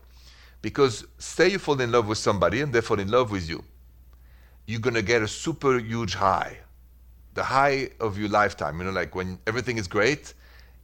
Because 0.60 1.06
say 1.18 1.50
you 1.52 1.60
fall 1.60 1.80
in 1.80 1.92
love 1.92 2.08
with 2.08 2.18
somebody 2.18 2.60
and 2.60 2.72
they 2.72 2.80
fall 2.80 2.98
in 2.98 3.10
love 3.10 3.30
with 3.30 3.48
you, 3.48 3.62
you're 4.66 4.80
gonna 4.80 5.02
get 5.02 5.22
a 5.22 5.28
super 5.28 5.78
huge 5.78 6.16
high. 6.16 6.58
The 7.34 7.44
high 7.44 7.90
of 8.00 8.18
your 8.18 8.28
lifetime. 8.28 8.78
You 8.78 8.86
know, 8.86 8.92
like 8.92 9.14
when 9.14 9.38
everything 9.46 9.76
is 9.78 9.86
great, 9.88 10.34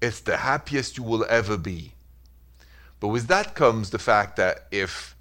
it's 0.00 0.20
the 0.20 0.36
happiest 0.36 0.96
you 0.98 1.04
will 1.04 1.26
ever 1.28 1.56
be. 1.56 1.94
But 3.00 3.08
with 3.08 3.28
that 3.28 3.54
comes 3.54 3.90
the 3.90 3.98
fact 3.98 4.36
that 4.36 4.66
if 4.70 5.16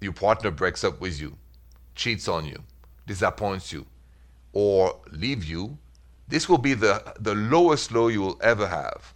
your 0.00 0.12
partner 0.12 0.50
breaks 0.50 0.84
up 0.84 1.00
with 1.00 1.20
you, 1.20 1.36
cheats 1.94 2.28
on 2.28 2.46
you, 2.46 2.62
disappoints 3.06 3.72
you, 3.72 3.86
or 4.52 5.00
leave 5.10 5.44
you, 5.44 5.78
this 6.28 6.48
will 6.48 6.58
be 6.58 6.74
the, 6.74 7.02
the 7.18 7.34
lowest 7.34 7.92
low 7.92 8.08
you 8.08 8.20
will 8.20 8.38
ever 8.42 8.66
have. 8.66 9.14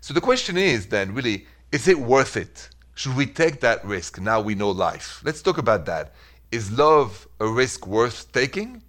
So 0.00 0.14
the 0.14 0.20
question 0.20 0.56
is 0.56 0.86
then 0.86 1.14
really, 1.14 1.46
is 1.72 1.88
it 1.88 1.98
worth 1.98 2.36
it? 2.36 2.70
Should 2.94 3.16
we 3.16 3.26
take 3.26 3.60
that 3.60 3.84
risk 3.84 4.20
now 4.20 4.40
we 4.40 4.54
know 4.54 4.70
life? 4.70 5.20
Let's 5.24 5.42
talk 5.42 5.58
about 5.58 5.84
that. 5.86 6.14
Is 6.50 6.70
love 6.70 7.28
a 7.40 7.46
risk 7.46 7.86
worth 7.86 8.32
taking? 8.32 8.82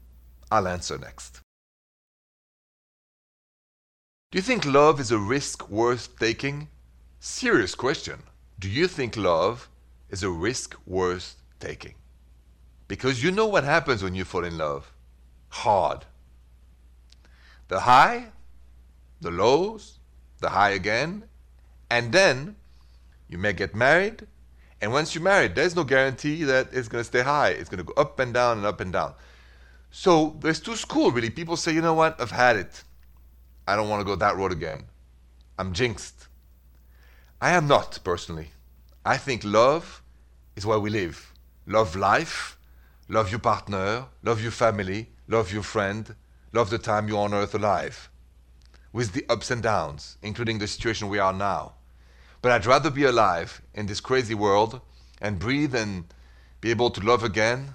I'll 0.51 0.68
answer 0.68 0.98
next. 0.98 1.42
Do 4.29 4.38
you 4.38 4.41
think 4.41 4.65
love 4.65 5.00
is 5.00 5.10
a 5.10 5.17
risk 5.17 5.69
worth 5.69 6.19
taking? 6.19 6.67
Serious 7.22 7.75
question. 7.75 8.24
Do 8.60 8.67
you 8.67 8.89
think 8.89 9.15
love 9.15 9.69
is 10.10 10.22
a 10.22 10.29
risk 10.29 10.75
worth 10.86 11.38
taking? 11.62 11.93
Because 12.89 13.24
you 13.24 13.31
know 13.31 13.48
what 13.48 13.63
happens 13.63 14.03
when 14.03 14.15
you 14.15 14.25
fall 14.25 14.43
in 14.43 14.57
love. 14.57 14.91
Hard. 15.48 16.03
The 17.69 17.79
high, 17.79 18.25
the 19.22 19.31
lows, 19.31 20.00
the 20.41 20.50
high 20.50 20.72
again, 20.72 21.24
and 21.89 22.12
then 22.12 22.57
you 23.29 23.38
may 23.38 23.53
get 23.53 23.74
married. 23.74 24.27
And 24.81 24.91
once 24.91 25.15
you're 25.15 25.24
married, 25.24 25.55
there's 25.55 25.74
no 25.74 25.86
guarantee 25.86 26.43
that 26.43 26.67
it's 26.74 26.89
going 26.89 27.00
to 27.00 27.07
stay 27.07 27.22
high. 27.22 27.51
It's 27.51 27.69
going 27.69 27.86
to 27.86 27.93
go 27.93 27.93
up 27.96 28.19
and 28.19 28.34
down 28.34 28.57
and 28.57 28.67
up 28.67 28.81
and 28.81 28.91
down. 28.91 29.13
So 29.89 30.36
there's 30.41 30.60
two 30.60 30.75
schools 30.75 31.13
really. 31.13 31.29
People 31.29 31.55
say, 31.55 31.72
you 31.72 31.81
know 31.81 31.93
what, 31.93 32.19
I've 32.19 32.31
had 32.31 32.57
it. 32.57 32.84
I 33.67 33.75
don't 33.75 33.89
want 33.89 34.00
to 34.00 34.05
go 34.05 34.15
that 34.15 34.38
road 34.38 34.53
again. 34.53 34.86
I'm 35.59 35.74
jinxed. 35.74 36.27
I 37.41 37.51
am 37.51 37.67
not, 37.67 38.00
personally. 38.03 38.51
I 39.05 39.17
think 39.17 39.43
love 39.43 40.01
is 40.55 40.65
where 40.65 40.79
we 40.79 40.89
live. 40.89 41.33
Love 41.65 41.95
life, 41.95 42.57
love 43.09 43.29
your 43.29 43.39
partner, 43.39 44.05
love 44.24 44.41
your 44.41 44.51
family, 44.51 45.09
love 45.27 45.51
your 45.51 45.63
friend, 45.63 46.15
love 46.53 46.69
the 46.69 46.77
time 46.77 47.07
you're 47.07 47.19
on 47.19 47.33
earth 47.33 47.53
alive. 47.53 48.09
With 48.93 49.12
the 49.12 49.25
ups 49.29 49.51
and 49.51 49.62
downs, 49.62 50.17
including 50.24 50.59
the 50.59 50.67
situation 50.67 51.09
we 51.09 51.19
are 51.19 51.33
now. 51.33 51.74
But 52.41 52.53
I'd 52.53 52.65
rather 52.65 52.89
be 52.89 53.03
alive 53.03 53.62
in 53.74 53.86
this 53.86 54.00
crazy 54.00 54.33
world 54.33 54.79
and 55.21 55.39
breathe 55.39 55.75
and 55.75 56.05
be 56.62 56.71
able 56.71 56.89
to 56.91 57.01
love 57.01 57.24
again 57.24 57.74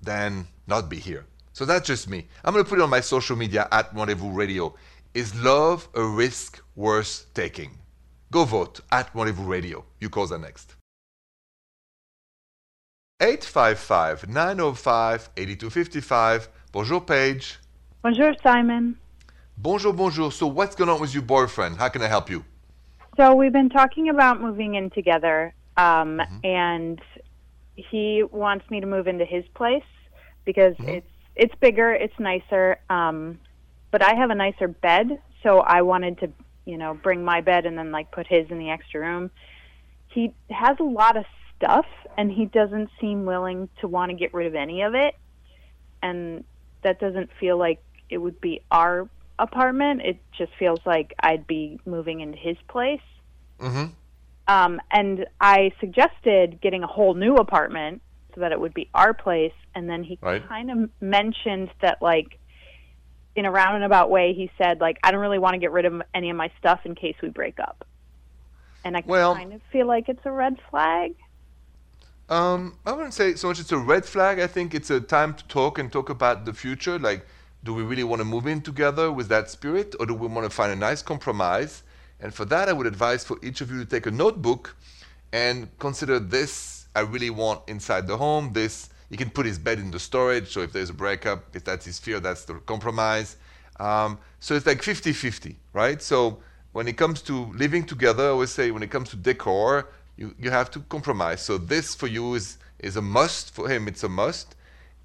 than 0.00 0.46
not 0.66 0.88
be 0.88 0.98
here. 0.98 1.26
So 1.52 1.64
that's 1.64 1.86
just 1.86 2.08
me. 2.08 2.26
I'm 2.44 2.52
going 2.52 2.64
to 2.64 2.68
put 2.68 2.78
it 2.80 2.82
on 2.82 2.90
my 2.90 3.00
social 3.00 3.36
media 3.36 3.68
at 3.70 3.94
Rendezvous 3.94 4.32
Radio. 4.32 4.74
Is 5.14 5.32
love 5.40 5.88
a 5.94 6.04
risk 6.04 6.60
worth 6.74 7.26
taking? 7.34 7.78
Go 8.32 8.44
vote 8.44 8.80
at 8.90 9.14
Rendezvous 9.14 9.44
Radio. 9.44 9.84
You 10.00 10.10
call 10.10 10.26
the 10.26 10.38
next. 10.38 10.74
855 13.20 14.28
905 14.28 15.30
8255. 15.36 16.48
Bonjour, 16.72 17.00
Paige. 17.00 17.60
Bonjour, 18.02 18.34
Simon. 18.42 18.98
Bonjour, 19.56 19.92
bonjour. 19.92 20.32
So, 20.32 20.48
what's 20.48 20.74
going 20.74 20.90
on 20.90 21.00
with 21.00 21.14
your 21.14 21.22
boyfriend? 21.22 21.76
How 21.76 21.88
can 21.88 22.02
I 22.02 22.08
help 22.08 22.28
you? 22.28 22.44
So 23.16 23.36
we've 23.36 23.52
been 23.52 23.68
talking 23.68 24.08
about 24.08 24.40
moving 24.40 24.74
in 24.74 24.90
together, 24.90 25.54
um, 25.76 26.20
and 26.42 27.00
he 27.76 28.24
wants 28.32 28.68
me 28.68 28.80
to 28.80 28.86
move 28.86 29.06
into 29.06 29.24
his 29.24 29.44
place 29.54 29.84
because 30.44 30.74
it's 30.80 31.06
it's 31.36 31.54
bigger, 31.60 31.92
it's 31.92 32.18
nicer, 32.18 32.78
um, 32.90 33.38
but 33.94 34.02
I 34.02 34.16
have 34.16 34.30
a 34.30 34.34
nicer 34.34 34.66
bed, 34.66 35.20
so 35.44 35.60
I 35.60 35.82
wanted 35.82 36.18
to, 36.18 36.32
you 36.64 36.76
know, 36.78 36.94
bring 36.94 37.24
my 37.24 37.42
bed 37.42 37.64
and 37.64 37.78
then 37.78 37.92
like 37.92 38.10
put 38.10 38.26
his 38.26 38.50
in 38.50 38.58
the 38.58 38.68
extra 38.68 39.00
room. 39.00 39.30
He 40.08 40.34
has 40.50 40.76
a 40.80 40.82
lot 40.82 41.16
of 41.16 41.24
stuff, 41.56 41.86
and 42.18 42.28
he 42.28 42.46
doesn't 42.46 42.90
seem 43.00 43.24
willing 43.24 43.68
to 43.82 43.86
want 43.86 44.10
to 44.10 44.16
get 44.16 44.34
rid 44.34 44.48
of 44.48 44.56
any 44.56 44.82
of 44.82 44.96
it, 44.96 45.14
and 46.02 46.42
that 46.82 46.98
doesn't 46.98 47.30
feel 47.38 47.56
like 47.56 47.84
it 48.10 48.18
would 48.18 48.40
be 48.40 48.62
our 48.68 49.08
apartment. 49.38 50.02
It 50.02 50.16
just 50.36 50.50
feels 50.58 50.80
like 50.84 51.14
I'd 51.20 51.46
be 51.46 51.78
moving 51.86 52.18
into 52.18 52.36
his 52.36 52.56
place. 52.66 52.98
Mm-hmm. 53.60 53.92
Um, 54.48 54.80
and 54.90 55.24
I 55.40 55.70
suggested 55.78 56.60
getting 56.60 56.82
a 56.82 56.88
whole 56.88 57.14
new 57.14 57.36
apartment 57.36 58.02
so 58.34 58.40
that 58.40 58.50
it 58.50 58.58
would 58.58 58.74
be 58.74 58.88
our 58.92 59.14
place. 59.14 59.54
And 59.72 59.88
then 59.88 60.02
he 60.02 60.18
Right. 60.20 60.44
kind 60.48 60.72
of 60.72 60.90
mentioned 61.00 61.70
that, 61.80 62.02
like, 62.02 62.40
in 63.36 63.46
a 63.46 63.50
roundabout 63.50 64.10
way, 64.10 64.32
he 64.32 64.50
said, 64.58 64.80
like, 64.80 64.98
I 65.02 65.10
don't 65.10 65.20
really 65.20 65.38
want 65.38 65.54
to 65.54 65.58
get 65.58 65.72
rid 65.72 65.84
of 65.84 66.02
any 66.14 66.30
of 66.30 66.36
my 66.36 66.50
stuff 66.58 66.80
in 66.84 66.94
case 66.94 67.16
we 67.22 67.28
break 67.30 67.58
up. 67.58 67.84
And 68.84 68.96
I 68.96 69.02
Well- 69.04 69.34
kind 69.34 69.52
of 69.52 69.62
feel 69.72 69.86
like 69.86 70.08
it's 70.08 70.24
a 70.24 70.30
red 70.30 70.58
flag. 70.70 71.14
Um, 72.28 72.78
I 72.86 72.92
wouldn't 72.92 73.12
say 73.14 73.34
so 73.34 73.48
much 73.48 73.60
it's 73.60 73.72
a 73.72 73.78
red 73.78 74.06
flag. 74.06 74.38
I 74.38 74.46
think 74.46 74.74
it's 74.74 74.90
a 74.90 75.00
time 75.00 75.34
to 75.34 75.46
talk 75.46 75.78
and 75.78 75.92
talk 75.92 76.08
about 76.08 76.46
the 76.46 76.54
future. 76.54 76.98
Like, 76.98 77.26
do 77.64 77.74
we 77.74 77.82
really 77.82 78.04
want 78.04 78.20
to 78.20 78.24
move 78.24 78.46
in 78.46 78.60
together 78.62 79.10
with 79.12 79.28
that 79.28 79.50
spirit, 79.50 79.94
or 79.98 80.06
do 80.06 80.14
we 80.14 80.26
want 80.26 80.44
to 80.48 80.54
find 80.54 80.72
a 80.72 80.76
nice 80.76 81.02
compromise? 81.02 81.82
And 82.20 82.32
for 82.32 82.44
that, 82.46 82.68
I 82.68 82.72
would 82.72 82.86
advise 82.86 83.24
for 83.24 83.36
each 83.42 83.60
of 83.60 83.70
you 83.70 83.78
to 83.78 83.84
take 83.84 84.06
a 84.06 84.10
notebook 84.10 84.74
and 85.32 85.68
consider 85.78 86.18
this 86.18 86.86
I 86.96 87.00
really 87.00 87.30
want 87.30 87.62
inside 87.66 88.06
the 88.06 88.16
home. 88.16 88.52
This 88.52 88.88
you 89.10 89.16
can 89.16 89.30
put 89.30 89.46
his 89.46 89.58
bed 89.58 89.78
in 89.78 89.90
the 89.90 89.98
storage. 89.98 90.48
So 90.52 90.60
if 90.60 90.72
there's 90.72 90.90
a 90.90 90.94
breakup, 90.94 91.54
if 91.54 91.64
that's 91.64 91.84
his 91.84 91.98
fear, 91.98 92.20
that's 92.20 92.44
the 92.44 92.54
compromise. 92.54 93.36
Um, 93.78 94.18
so 94.40 94.54
it's 94.54 94.66
like 94.66 94.82
50-50, 94.82 95.56
right? 95.72 96.00
So 96.00 96.38
when 96.72 96.88
it 96.88 96.96
comes 96.96 97.22
to 97.22 97.46
living 97.54 97.84
together, 97.84 98.24
I 98.24 98.28
always 98.28 98.50
say 98.50 98.70
when 98.70 98.82
it 98.82 98.90
comes 98.90 99.10
to 99.10 99.16
decor, 99.16 99.88
you, 100.16 100.34
you 100.38 100.50
have 100.50 100.70
to 100.72 100.80
compromise. 100.80 101.40
So 101.40 101.58
this 101.58 101.94
for 101.94 102.06
you 102.06 102.34
is 102.34 102.58
is 102.80 102.96
a 102.96 103.02
must. 103.02 103.54
For 103.54 103.68
him, 103.68 103.88
it's 103.88 104.04
a 104.04 104.08
must. 104.08 104.56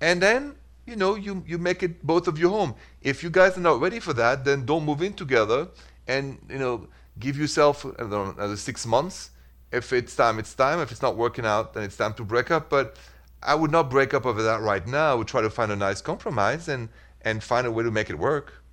And 0.02 0.22
then 0.22 0.56
you 0.86 0.96
know 0.96 1.16
you 1.16 1.44
you 1.48 1.58
make 1.58 1.84
it 1.84 2.06
both 2.06 2.28
of 2.28 2.38
your 2.38 2.50
home. 2.50 2.76
If 3.02 3.24
you 3.24 3.30
guys 3.30 3.58
are 3.58 3.62
not 3.62 3.80
ready 3.80 4.00
for 4.00 4.14
that, 4.14 4.46
then 4.46 4.66
don't 4.66 4.86
move 4.86 5.02
in 5.02 5.14
together. 5.14 5.68
And 6.08 6.38
you 6.50 6.60
know 6.60 6.88
give 7.20 7.38
yourself 7.38 7.86
another 7.86 8.58
six 8.58 8.86
months. 8.86 9.32
If 9.72 9.94
it's 9.94 10.16
time, 10.16 10.40
it's 10.40 10.56
time. 10.56 10.80
If 10.80 10.92
it's 10.92 11.02
not 11.02 11.16
working 11.16 11.46
out, 11.46 11.74
then 11.74 11.84
it's 11.84 11.98
time 11.98 12.14
to 12.16 12.24
break 12.24 12.50
up. 12.50 12.70
But 12.70 12.98
I 13.42 13.56
would 13.56 13.72
not 13.72 13.90
break 13.90 14.14
up 14.14 14.26
over 14.26 14.42
that 14.44 14.62
right 14.62 14.86
now. 14.86 15.12
I 15.12 15.14
would 15.16 15.28
try 15.28 15.42
to 15.42 15.50
find 15.50 15.72
a 15.72 15.76
nice 15.76 16.02
compromise 16.02 16.68
and 16.68 16.90
and 17.22 17.44
find 17.44 17.68
a 17.68 17.72
way 17.72 17.84
to 17.84 17.92
make 17.92 18.10
it 18.10 18.18
work. 18.18 18.64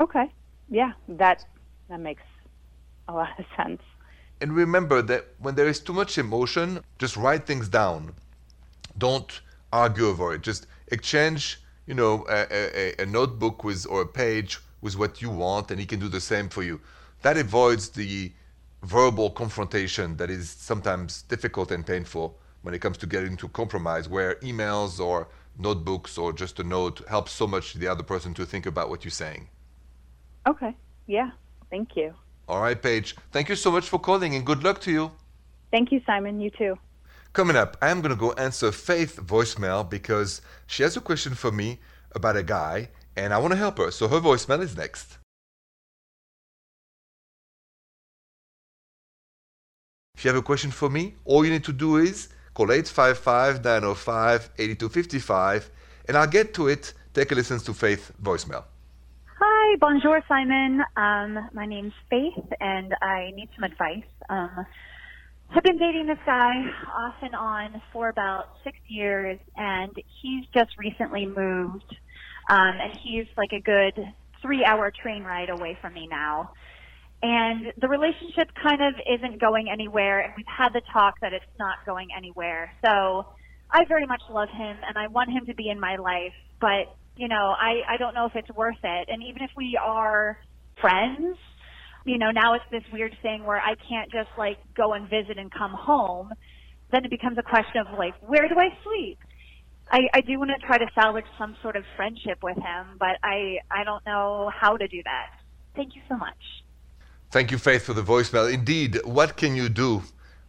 Okay. 0.00 0.32
Yeah, 0.70 0.92
that 1.08 1.44
that 1.88 2.00
makes 2.00 2.22
a 3.08 3.12
lot 3.12 3.38
of 3.38 3.44
sense. 3.56 3.82
And 4.40 4.54
remember 4.54 5.02
that 5.02 5.26
when 5.38 5.54
there 5.54 5.68
is 5.68 5.80
too 5.80 5.92
much 5.92 6.16
emotion, 6.16 6.80
just 6.98 7.16
write 7.16 7.46
things 7.46 7.68
down. 7.68 8.14
Don't 8.96 9.40
argue 9.72 10.06
over 10.06 10.34
it. 10.34 10.42
Just 10.42 10.66
exchange, 10.88 11.60
you 11.86 11.94
know, 11.94 12.24
a, 12.28 12.46
a, 12.50 13.02
a 13.02 13.06
notebook 13.06 13.64
with 13.64 13.86
or 13.88 14.02
a 14.02 14.06
page 14.06 14.58
with 14.80 14.96
what 14.96 15.20
you 15.20 15.30
want, 15.30 15.70
and 15.70 15.78
he 15.78 15.86
can 15.86 16.00
do 16.00 16.08
the 16.08 16.20
same 16.20 16.48
for 16.48 16.62
you. 16.62 16.80
That 17.22 17.36
avoids 17.36 17.90
the 17.90 18.32
verbal 18.82 19.30
confrontation 19.30 20.16
that 20.16 20.30
is 20.30 20.48
sometimes 20.48 21.22
difficult 21.22 21.70
and 21.70 21.86
painful 21.86 22.38
when 22.62 22.74
it 22.74 22.80
comes 22.80 22.98
to 22.98 23.06
getting 23.06 23.36
to 23.38 23.48
compromise, 23.48 24.08
where 24.08 24.36
emails 24.36 25.00
or 25.00 25.28
notebooks 25.58 26.18
or 26.18 26.32
just 26.32 26.58
a 26.60 26.64
note 26.64 27.02
helps 27.08 27.32
so 27.32 27.46
much 27.46 27.74
the 27.74 27.88
other 27.88 28.02
person 28.02 28.34
to 28.34 28.44
think 28.46 28.66
about 28.66 28.88
what 28.88 29.04
you're 29.04 29.10
saying. 29.10 29.48
Okay. 30.46 30.74
Yeah. 31.06 31.30
Thank 31.70 31.96
you. 31.96 32.14
All 32.48 32.60
right, 32.60 32.80
Paige. 32.80 33.16
Thank 33.30 33.48
you 33.48 33.56
so 33.56 33.70
much 33.70 33.88
for 33.88 33.98
calling, 33.98 34.34
and 34.34 34.44
good 34.44 34.64
luck 34.64 34.80
to 34.82 34.90
you. 34.90 35.12
Thank 35.70 35.92
you, 35.92 36.00
Simon. 36.04 36.40
You 36.40 36.50
too. 36.50 36.76
Coming 37.32 37.54
up, 37.54 37.76
I 37.80 37.90
am 37.90 38.00
going 38.00 38.10
to 38.10 38.18
go 38.18 38.32
answer 38.32 38.72
Faith 38.72 39.20
voicemail 39.24 39.88
because 39.88 40.42
she 40.66 40.82
has 40.82 40.96
a 40.96 41.00
question 41.00 41.34
for 41.34 41.52
me 41.52 41.78
about 42.12 42.36
a 42.36 42.42
guy 42.42 42.88
and 43.16 43.32
I 43.32 43.38
want 43.38 43.52
to 43.52 43.56
help 43.56 43.78
her. 43.78 43.90
So 43.92 44.08
her 44.08 44.18
voicemail 44.18 44.60
is 44.62 44.76
next. 44.76 45.18
If 50.16 50.24
you 50.24 50.28
have 50.28 50.38
a 50.38 50.42
question 50.42 50.70
for 50.70 50.90
me, 50.90 51.14
all 51.24 51.44
you 51.44 51.52
need 51.52 51.64
to 51.64 51.72
do 51.72 51.96
is 51.96 52.28
call 52.54 52.72
855 52.72 53.64
905 53.64 54.50
8255 54.58 55.70
and 56.10 56.16
I'll 56.16 56.26
get 56.26 56.54
to 56.54 56.66
it. 56.66 56.92
Take 57.14 57.30
a 57.32 57.34
listen 57.34 57.60
to 57.60 57.72
Faith 57.72 58.12
voicemail. 58.20 58.64
Hi, 59.38 59.76
bonjour, 59.76 60.20
Simon. 60.26 60.82
Um, 60.96 61.48
my 61.52 61.66
name's 61.66 61.92
Faith, 62.08 62.52
and 62.60 62.94
I 63.00 63.30
need 63.36 63.48
some 63.54 63.64
advice. 63.64 64.10
Um, 64.28 64.66
I've 65.54 65.62
been 65.62 65.78
dating 65.78 66.06
this 66.06 66.18
guy 66.26 66.52
off 66.96 67.14
and 67.22 67.34
on 67.34 67.80
for 67.92 68.08
about 68.08 68.48
six 68.64 68.76
years, 68.88 69.38
and 69.56 69.92
he's 70.20 70.44
just 70.52 70.76
recently 70.78 71.26
moved, 71.26 71.96
um, 72.48 72.74
and 72.80 72.92
he's 73.02 73.26
like 73.36 73.52
a 73.52 73.60
good 73.60 74.12
three-hour 74.42 74.92
train 75.02 75.22
ride 75.22 75.50
away 75.50 75.78
from 75.80 75.94
me 75.94 76.08
now. 76.08 76.52
And 77.22 77.72
the 77.80 77.88
relationship 77.88 78.48
kind 78.62 78.80
of 78.82 78.94
isn't 79.06 79.40
going 79.40 79.68
anywhere, 79.70 80.20
and 80.20 80.32
we've 80.36 80.46
had 80.46 80.72
the 80.72 80.80
talk 80.92 81.20
that 81.20 81.32
it's 81.32 81.44
not 81.58 81.84
going 81.84 82.08
anywhere. 82.16 82.72
So 82.84 83.26
I 83.70 83.84
very 83.84 84.06
much 84.06 84.22
love 84.30 84.48
him, 84.48 84.76
and 84.88 84.96
I 84.96 85.08
want 85.08 85.30
him 85.30 85.44
to 85.46 85.54
be 85.54 85.68
in 85.68 85.78
my 85.78 85.96
life, 85.96 86.32
but 86.60 86.96
you 87.16 87.28
know, 87.28 87.54
I, 87.58 87.82
I 87.86 87.96
don't 87.98 88.14
know 88.14 88.24
if 88.24 88.34
it's 88.34 88.50
worth 88.56 88.82
it. 88.82 89.08
And 89.10 89.22
even 89.22 89.42
if 89.42 89.50
we 89.54 89.78
are 89.80 90.38
friends, 90.80 91.36
you 92.06 92.16
know, 92.16 92.30
now 92.30 92.54
it's 92.54 92.64
this 92.70 92.82
weird 92.92 93.14
thing 93.20 93.44
where 93.44 93.60
I 93.60 93.74
can't 93.88 94.10
just 94.10 94.30
like 94.38 94.56
go 94.74 94.94
and 94.94 95.08
visit 95.08 95.36
and 95.36 95.52
come 95.52 95.72
home. 95.72 96.32
Then 96.90 97.04
it 97.04 97.10
becomes 97.10 97.36
a 97.36 97.42
question 97.42 97.84
of 97.86 97.98
like, 97.98 98.14
where 98.26 98.48
do 98.48 98.54
I 98.58 98.70
sleep? 98.82 99.18
I, 99.90 100.00
I 100.14 100.20
do 100.22 100.38
want 100.38 100.50
to 100.58 100.66
try 100.66 100.78
to 100.78 100.86
salvage 100.94 101.26
some 101.36 101.56
sort 101.62 101.76
of 101.76 101.84
friendship 101.96 102.38
with 102.42 102.56
him, 102.56 102.96
but 102.98 103.18
I, 103.22 103.58
I 103.70 103.84
don't 103.84 104.04
know 104.06 104.50
how 104.58 104.76
to 104.76 104.88
do 104.88 105.02
that. 105.04 105.26
Thank 105.76 105.94
you 105.96 106.02
so 106.08 106.16
much. 106.16 106.38
Thank 107.30 107.52
you, 107.52 107.58
Faith, 107.58 107.84
for 107.84 107.94
the 107.94 108.02
voicemail. 108.02 108.52
Indeed, 108.52 108.98
what 109.04 109.36
can 109.36 109.54
you 109.54 109.68
do 109.68 110.02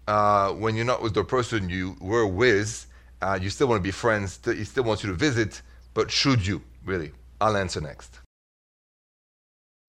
uh, 0.08 0.52
when 0.52 0.76
you're 0.76 0.84
not 0.84 1.04
with 1.04 1.14
the 1.14 1.24
person 1.24 1.70
you 1.70 1.96
were 2.02 2.26
with? 2.26 2.88
Uh, 3.22 3.38
you 3.40 3.52
still 3.52 3.68
want 3.68 3.78
to 3.80 3.84
be 3.84 3.92
friends, 3.92 4.40
he 4.44 4.64
still 4.64 4.84
wants 4.84 5.04
you 5.04 5.12
to 5.12 5.16
visit, 5.16 5.62
but 5.94 6.10
should 6.10 6.46
you, 6.46 6.60
really? 6.84 7.12
I'll 7.40 7.56
answer 7.56 7.82
next. 7.82 8.20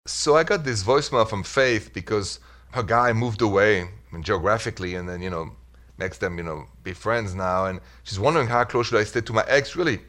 So 0.06 0.36
I 0.36 0.44
got 0.44 0.66
this 0.66 0.84
voicemail 0.84 1.30
from 1.30 1.44
Faith 1.44 1.94
because 1.94 2.42
her 2.72 2.84
guy 2.84 3.14
moved 3.14 3.42
away 3.42 3.88
geographically 4.20 4.96
and 4.96 5.08
then, 5.08 5.22
you 5.22 5.30
know, 5.30 5.50
makes 5.98 6.18
them, 6.18 6.38
you 6.38 6.44
know, 6.44 6.68
be 6.84 6.92
friends 6.92 7.34
now. 7.34 7.68
And 7.68 7.80
she's 8.04 8.20
wondering 8.20 8.48
how 8.48 8.66
close 8.66 8.88
should 8.88 9.00
I 9.00 9.06
stay 9.06 9.22
to 9.22 9.34
my 9.34 9.46
ex. 9.48 9.78
Really, 9.78 10.00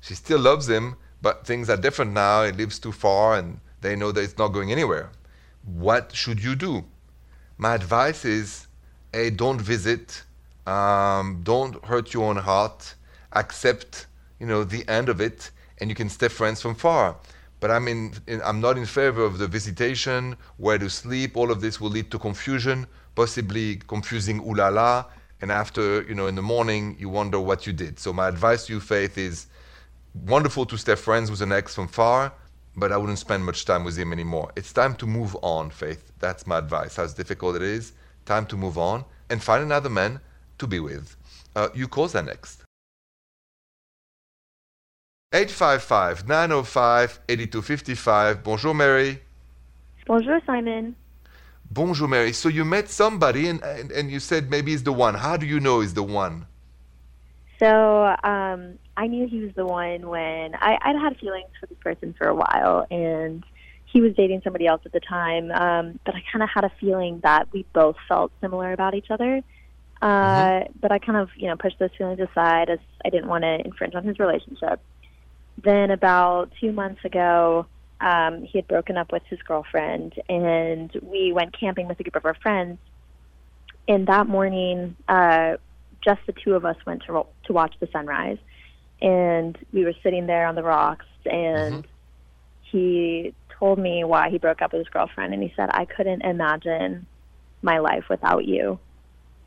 she 0.00 0.14
still 0.14 0.40
loves 0.40 0.68
him, 0.68 0.96
but 1.20 1.46
things 1.46 1.70
are 1.70 1.76
different 1.76 2.12
now. 2.12 2.44
He 2.44 2.50
lives 2.50 2.80
too 2.80 2.90
far, 2.90 3.36
and 3.36 3.60
they 3.80 3.94
know 3.94 4.10
that 4.10 4.22
it's 4.22 4.38
not 4.38 4.48
going 4.48 4.72
anywhere. 4.72 5.10
What 5.64 6.14
should 6.14 6.42
you 6.42 6.54
do? 6.54 6.84
My 7.58 7.74
advice 7.74 8.24
is, 8.24 8.66
hey, 9.12 9.30
don't 9.30 9.60
visit. 9.60 10.24
Um, 10.66 11.40
don't 11.42 11.84
hurt 11.84 12.12
your 12.14 12.24
own 12.28 12.36
heart. 12.36 12.94
Accept, 13.32 14.06
you 14.40 14.46
know, 14.46 14.64
the 14.64 14.86
end 14.88 15.08
of 15.08 15.20
it, 15.20 15.50
and 15.78 15.88
you 15.90 15.96
can 15.96 16.08
stay 16.08 16.28
friends 16.28 16.60
from 16.60 16.74
far. 16.74 17.16
But 17.60 17.70
I'm 17.70 17.86
in, 17.86 18.14
in, 18.26 18.42
I'm 18.42 18.60
not 18.60 18.76
in 18.76 18.86
favor 18.86 19.22
of 19.22 19.38
the 19.38 19.46
visitation, 19.46 20.36
where 20.56 20.78
to 20.78 20.90
sleep. 20.90 21.36
All 21.36 21.50
of 21.50 21.60
this 21.60 21.80
will 21.80 21.90
lead 21.90 22.10
to 22.10 22.18
confusion, 22.18 22.86
possibly 23.14 23.76
confusing 23.86 24.42
ulala. 24.42 25.06
And 25.40 25.52
after, 25.52 26.02
you 26.02 26.14
know, 26.14 26.26
in 26.26 26.34
the 26.34 26.42
morning, 26.42 26.96
you 26.98 27.08
wonder 27.08 27.38
what 27.38 27.66
you 27.66 27.72
did. 27.72 27.98
So 27.98 28.12
my 28.12 28.28
advice 28.28 28.66
to 28.66 28.74
you, 28.74 28.80
Faith, 28.80 29.16
is 29.18 29.46
wonderful 30.26 30.66
to 30.66 30.76
stay 30.76 30.94
friends 30.94 31.30
with 31.30 31.40
an 31.40 31.52
ex 31.52 31.74
from 31.74 31.88
far, 31.88 32.32
but 32.76 32.92
I 32.92 32.96
wouldn't 32.96 33.18
spend 33.18 33.44
much 33.44 33.64
time 33.64 33.84
with 33.84 33.96
him 33.96 34.12
anymore. 34.12 34.50
It's 34.56 34.72
time 34.72 34.94
to 34.96 35.06
move 35.06 35.36
on, 35.42 35.70
Faith. 35.70 36.12
That's 36.18 36.46
my 36.46 36.58
advice. 36.58 36.98
As 36.98 37.14
difficult 37.14 37.56
it 37.56 37.62
is, 37.62 37.92
time 38.24 38.46
to 38.46 38.56
move 38.56 38.78
on 38.78 39.04
and 39.30 39.42
find 39.42 39.62
another 39.62 39.90
man 39.90 40.20
to 40.58 40.66
be 40.66 40.80
with. 40.80 41.16
Uh, 41.54 41.68
you 41.74 41.88
call 41.88 42.08
that 42.08 42.24
next. 42.24 42.62
855 45.34 46.28
905 46.28 47.20
8255. 47.28 48.44
Bonjour, 48.44 48.74
Mary. 48.74 49.20
Bonjour, 50.06 50.40
Simon. 50.44 50.94
Bonjour, 51.70 52.06
Mary. 52.06 52.32
So 52.32 52.50
you 52.50 52.66
met 52.66 52.90
somebody 52.90 53.48
and, 53.48 53.62
and, 53.62 53.90
and 53.92 54.10
you 54.10 54.20
said 54.20 54.50
maybe 54.50 54.72
he's 54.72 54.82
the 54.82 54.92
one. 54.92 55.14
How 55.14 55.38
do 55.38 55.46
you 55.46 55.58
know 55.58 55.80
he's 55.80 55.94
the 55.94 56.02
one? 56.02 56.46
So 57.58 58.14
um, 58.24 58.78
I 58.96 59.06
knew 59.06 59.26
he 59.26 59.40
was 59.40 59.54
the 59.54 59.66
one 59.66 60.08
when 60.08 60.54
I, 60.54 60.78
I'd 60.82 60.96
had 60.96 61.18
feelings 61.18 61.48
for 61.58 61.66
this 61.66 61.78
person 61.78 62.14
for 62.18 62.28
a 62.28 62.34
while, 62.34 62.86
and 62.90 63.44
he 63.86 64.00
was 64.00 64.14
dating 64.14 64.42
somebody 64.44 64.66
else 64.66 64.82
at 64.84 64.92
the 64.92 65.00
time. 65.00 65.50
Um, 65.50 65.98
but 66.04 66.14
I 66.14 66.22
kind 66.30 66.42
of 66.42 66.50
had 66.52 66.64
a 66.64 66.72
feeling 66.80 67.20
that 67.22 67.48
we 67.52 67.64
both 67.72 67.96
felt 68.08 68.32
similar 68.40 68.72
about 68.72 68.94
each 68.94 69.10
other. 69.10 69.42
Uh, 70.00 70.06
Mm-hmm. 70.62 70.72
But 70.80 70.92
I 70.92 70.98
kind 70.98 71.18
of, 71.18 71.28
you 71.36 71.48
know, 71.48 71.56
pushed 71.56 71.78
those 71.78 71.90
feelings 71.96 72.20
aside 72.20 72.68
as 72.68 72.80
I 73.04 73.10
didn't 73.10 73.28
want 73.28 73.42
to 73.44 73.64
infringe 73.64 73.94
on 73.94 74.04
his 74.04 74.18
relationship. 74.18 74.80
Then 75.62 75.90
about 75.90 76.50
two 76.60 76.72
months 76.72 77.04
ago, 77.04 77.66
um, 78.00 78.42
he 78.42 78.58
had 78.58 78.66
broken 78.66 78.96
up 78.96 79.12
with 79.12 79.22
his 79.30 79.40
girlfriend, 79.42 80.14
and 80.28 80.90
we 81.02 81.32
went 81.32 81.58
camping 81.58 81.86
with 81.86 82.00
a 82.00 82.02
group 82.02 82.16
of 82.16 82.24
our 82.24 82.34
friends. 82.34 82.78
And 83.86 84.06
that 84.08 84.26
morning, 84.26 84.96
uh, 85.08 85.56
just 86.04 86.20
the 86.26 86.32
two 86.32 86.54
of 86.54 86.64
us 86.64 86.76
went 86.84 87.04
to 87.06 87.24
to 87.44 87.52
watch 87.52 87.74
the 87.78 87.88
sunrise, 87.92 88.38
and 89.02 89.58
we 89.72 89.84
were 89.84 89.94
sitting 90.02 90.26
there 90.26 90.46
on 90.46 90.54
the 90.54 90.62
rocks, 90.62 91.06
and 91.26 91.86
he 92.62 93.34
told 93.58 93.78
me 93.78 94.04
why 94.04 94.30
he 94.30 94.38
broke 94.38 94.62
up 94.62 94.72
with 94.72 94.78
his 94.78 94.88
girlfriend, 94.88 95.34
and 95.34 95.42
he 95.42 95.52
said 95.56 95.68
I 95.72 95.84
couldn't 95.84 96.22
imagine 96.22 97.06
my 97.60 97.78
life 97.80 98.04
without 98.08 98.46
you, 98.46 98.78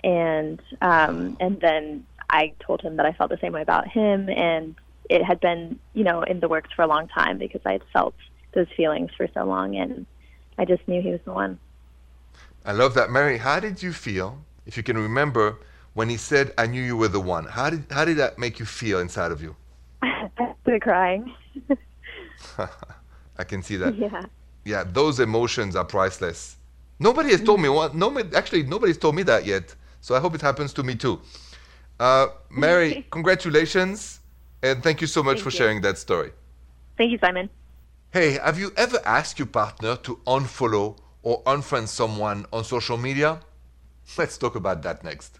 and 0.03 0.61
um, 0.81 1.37
and 1.39 1.59
then 1.61 2.05
I 2.29 2.53
told 2.59 2.81
him 2.81 2.97
that 2.97 3.05
I 3.05 3.13
felt 3.13 3.29
the 3.29 3.39
same 3.39 3.53
way 3.53 3.61
about 3.61 3.87
him, 3.87 4.29
and 4.29 4.75
it 5.09 5.23
had 5.23 5.39
been 5.39 5.79
you 5.93 6.03
know 6.03 6.21
in 6.21 6.41
the 6.41 6.49
works 6.49 6.69
for 6.75 6.81
a 6.81 6.87
long 6.87 7.07
time 7.07 7.37
because 7.37 7.61
I 7.65 7.71
had 7.73 7.83
felt 7.93 8.13
those 8.53 8.67
feelings 8.75 9.11
for 9.15 9.27
so 9.33 9.45
long, 9.45 9.77
and 9.77 10.05
I 10.57 10.65
just 10.65 10.85
knew 10.87 11.01
he 11.01 11.11
was 11.11 11.21
the 11.23 11.33
one. 11.33 11.59
I 12.65 12.73
love 12.73 12.93
that. 12.95 13.09
Mary, 13.09 13.37
how 13.37 13.59
did 13.59 13.81
you 13.81 13.93
feel, 13.93 14.43
if 14.65 14.75
you 14.75 14.83
can 14.83 14.97
remember, 14.97 15.59
when 15.95 16.09
he 16.09 16.17
said, 16.17 16.53
I 16.57 16.67
knew 16.67 16.83
you 16.83 16.95
were 16.97 17.07
the 17.07 17.21
one? 17.21 17.45
How 17.45 17.69
did, 17.69 17.85
how 17.89 18.05
did 18.05 18.17
that 18.17 18.37
make 18.37 18.59
you 18.59 18.65
feel 18.65 18.99
inside 18.99 19.31
of 19.31 19.41
you? 19.41 19.55
I 20.03 20.29
started 20.61 20.81
crying. 20.81 21.33
I 23.37 23.43
can 23.43 23.63
see 23.63 23.77
that. 23.77 23.95
yeah. 23.97 24.21
Yeah, 24.65 24.83
those 24.83 25.19
emotions 25.19 25.75
are 25.75 25.85
priceless. 25.85 26.57
Nobody 26.99 27.29
has 27.31 27.41
told 27.41 27.61
me 27.61 27.69
what. 27.69 27.95
Nobody, 27.95 28.35
actually, 28.35 28.63
nobody's 28.63 28.97
told 28.97 29.15
me 29.15 29.23
that 29.23 29.45
yet. 29.45 29.73
So 30.01 30.15
I 30.15 30.19
hope 30.19 30.35
it 30.35 30.41
happens 30.41 30.73
to 30.73 30.83
me 30.83 30.95
too. 30.95 31.21
Uh, 31.99 32.27
Mary, 32.49 33.05
congratulations, 33.11 34.19
and 34.61 34.83
thank 34.83 35.01
you 35.01 35.07
so 35.07 35.23
much 35.23 35.37
Thank 35.37 35.43
for 35.43 35.51
you. 35.51 35.57
sharing 35.57 35.81
that 35.81 35.97
story. 35.97 36.31
Thank 36.97 37.11
you, 37.11 37.19
Simon. 37.19 37.49
Hey, 38.11 38.33
have 38.33 38.59
you 38.59 38.71
ever 38.75 38.99
asked 39.05 39.39
your 39.39 39.47
partner 39.47 39.95
to 39.97 40.19
unfollow 40.25 40.97
or 41.21 41.43
unfriend 41.43 41.87
someone 41.87 42.45
on 42.51 42.63
social 42.63 42.97
media? 42.97 43.41
Let's 44.17 44.37
talk 44.37 44.55
about 44.55 44.81
that 44.83 45.03
next. 45.03 45.39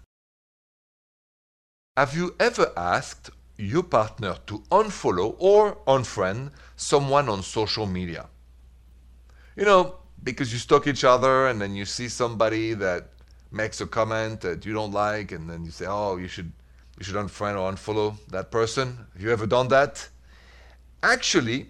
Have 1.96 2.14
you 2.14 2.34
ever 2.38 2.72
asked 2.76 3.30
your 3.56 3.82
partner 3.82 4.36
to 4.48 4.58
unfollow 4.70 5.34
or 5.38 5.78
unfriend 5.86 6.50
someone 6.76 7.30
on 7.30 7.42
social 7.42 7.86
media? 7.86 8.26
You 9.56 9.64
know, 9.64 9.96
because 10.22 10.52
you 10.52 10.58
stalk 10.58 10.86
each 10.86 11.04
other 11.04 11.46
and 11.46 11.58
then 11.58 11.74
you 11.74 11.86
see 11.86 12.10
somebody 12.10 12.74
that 12.74 13.08
makes 13.50 13.80
a 13.80 13.86
comment 13.86 14.42
that 14.42 14.66
you 14.66 14.74
don't 14.74 14.92
like 14.92 15.32
and 15.32 15.48
then 15.48 15.64
you 15.64 15.70
say, 15.70 15.86
"Oh, 15.88 16.18
you 16.18 16.28
should 16.28 16.52
you 16.98 17.04
should 17.04 17.14
unfriend 17.14 17.58
or 17.58 17.72
unfollow 17.72 18.18
that 18.28 18.50
person." 18.50 19.06
Have 19.14 19.22
you 19.22 19.32
ever 19.32 19.46
done 19.46 19.68
that? 19.68 20.06
Actually, 21.02 21.68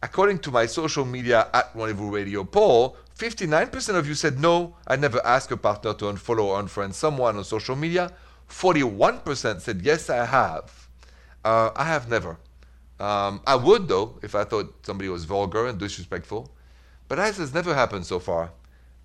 according 0.00 0.38
to 0.40 0.52
my 0.52 0.66
social 0.66 1.04
media 1.04 1.48
at 1.52 1.72
Rendezvous 1.74 2.10
Radio 2.10 2.44
poll, 2.44 2.96
59% 3.18 3.96
of 3.96 4.06
you 4.06 4.14
said 4.14 4.38
no, 4.38 4.76
I 4.86 4.94
never 4.94 5.20
asked 5.26 5.50
a 5.50 5.56
partner 5.56 5.92
to 5.94 6.04
unfollow 6.04 6.44
or 6.44 6.62
unfriend 6.62 6.94
someone 6.94 7.36
on 7.36 7.42
social 7.42 7.74
media. 7.74 8.12
41% 8.50 9.60
said 9.60 9.82
yes, 9.82 10.10
I 10.10 10.24
have. 10.26 10.88
Uh, 11.44 11.70
I 11.74 11.84
have 11.84 12.08
never. 12.08 12.36
Um, 12.98 13.40
I 13.46 13.56
would 13.56 13.88
though 13.88 14.18
if 14.22 14.34
I 14.34 14.44
thought 14.44 14.74
somebody 14.84 15.08
was 15.08 15.24
vulgar 15.24 15.66
and 15.66 15.78
disrespectful, 15.78 16.50
but 17.08 17.18
as 17.18 17.38
has 17.38 17.54
never 17.54 17.74
happened 17.74 18.04
so 18.04 18.18
far. 18.18 18.50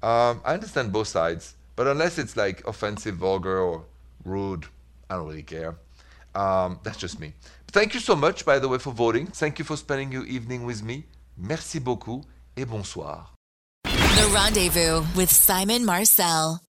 Um, 0.03 0.41
I 0.43 0.53
understand 0.53 0.91
both 0.91 1.08
sides, 1.08 1.55
but 1.75 1.88
unless 1.88 2.17
it's 2.17 2.36
like 2.36 2.67
offensive, 2.67 3.15
vulgar, 3.15 3.58
or 3.58 3.86
rude, 4.25 4.65
I 5.10 5.15
don't 5.15 5.27
really 5.27 5.43
care. 5.43 5.77
Um, 6.36 6.79
that's 6.84 6.97
just 6.97 7.19
me. 7.19 7.34
Thank 7.67 7.93
you 7.93 7.99
so 8.01 8.15
much, 8.15 8.45
by 8.45 8.60
the 8.60 8.67
way, 8.67 8.77
for 8.77 8.91
voting. 8.91 9.27
Thank 9.27 9.60
you 9.60 9.65
for 9.65 9.77
spending 9.77 10.12
your 10.12 10.25
evening 10.25 10.65
with 10.65 10.84
me. 10.84 11.05
Merci 11.38 11.79
beaucoup 11.79 12.23
et 12.58 12.65
bonsoir. 12.65 13.31
The 13.84 14.31
Rendezvous 14.34 15.03
with 15.15 15.31
Simon 15.31 15.86
Marcel. 15.86 16.65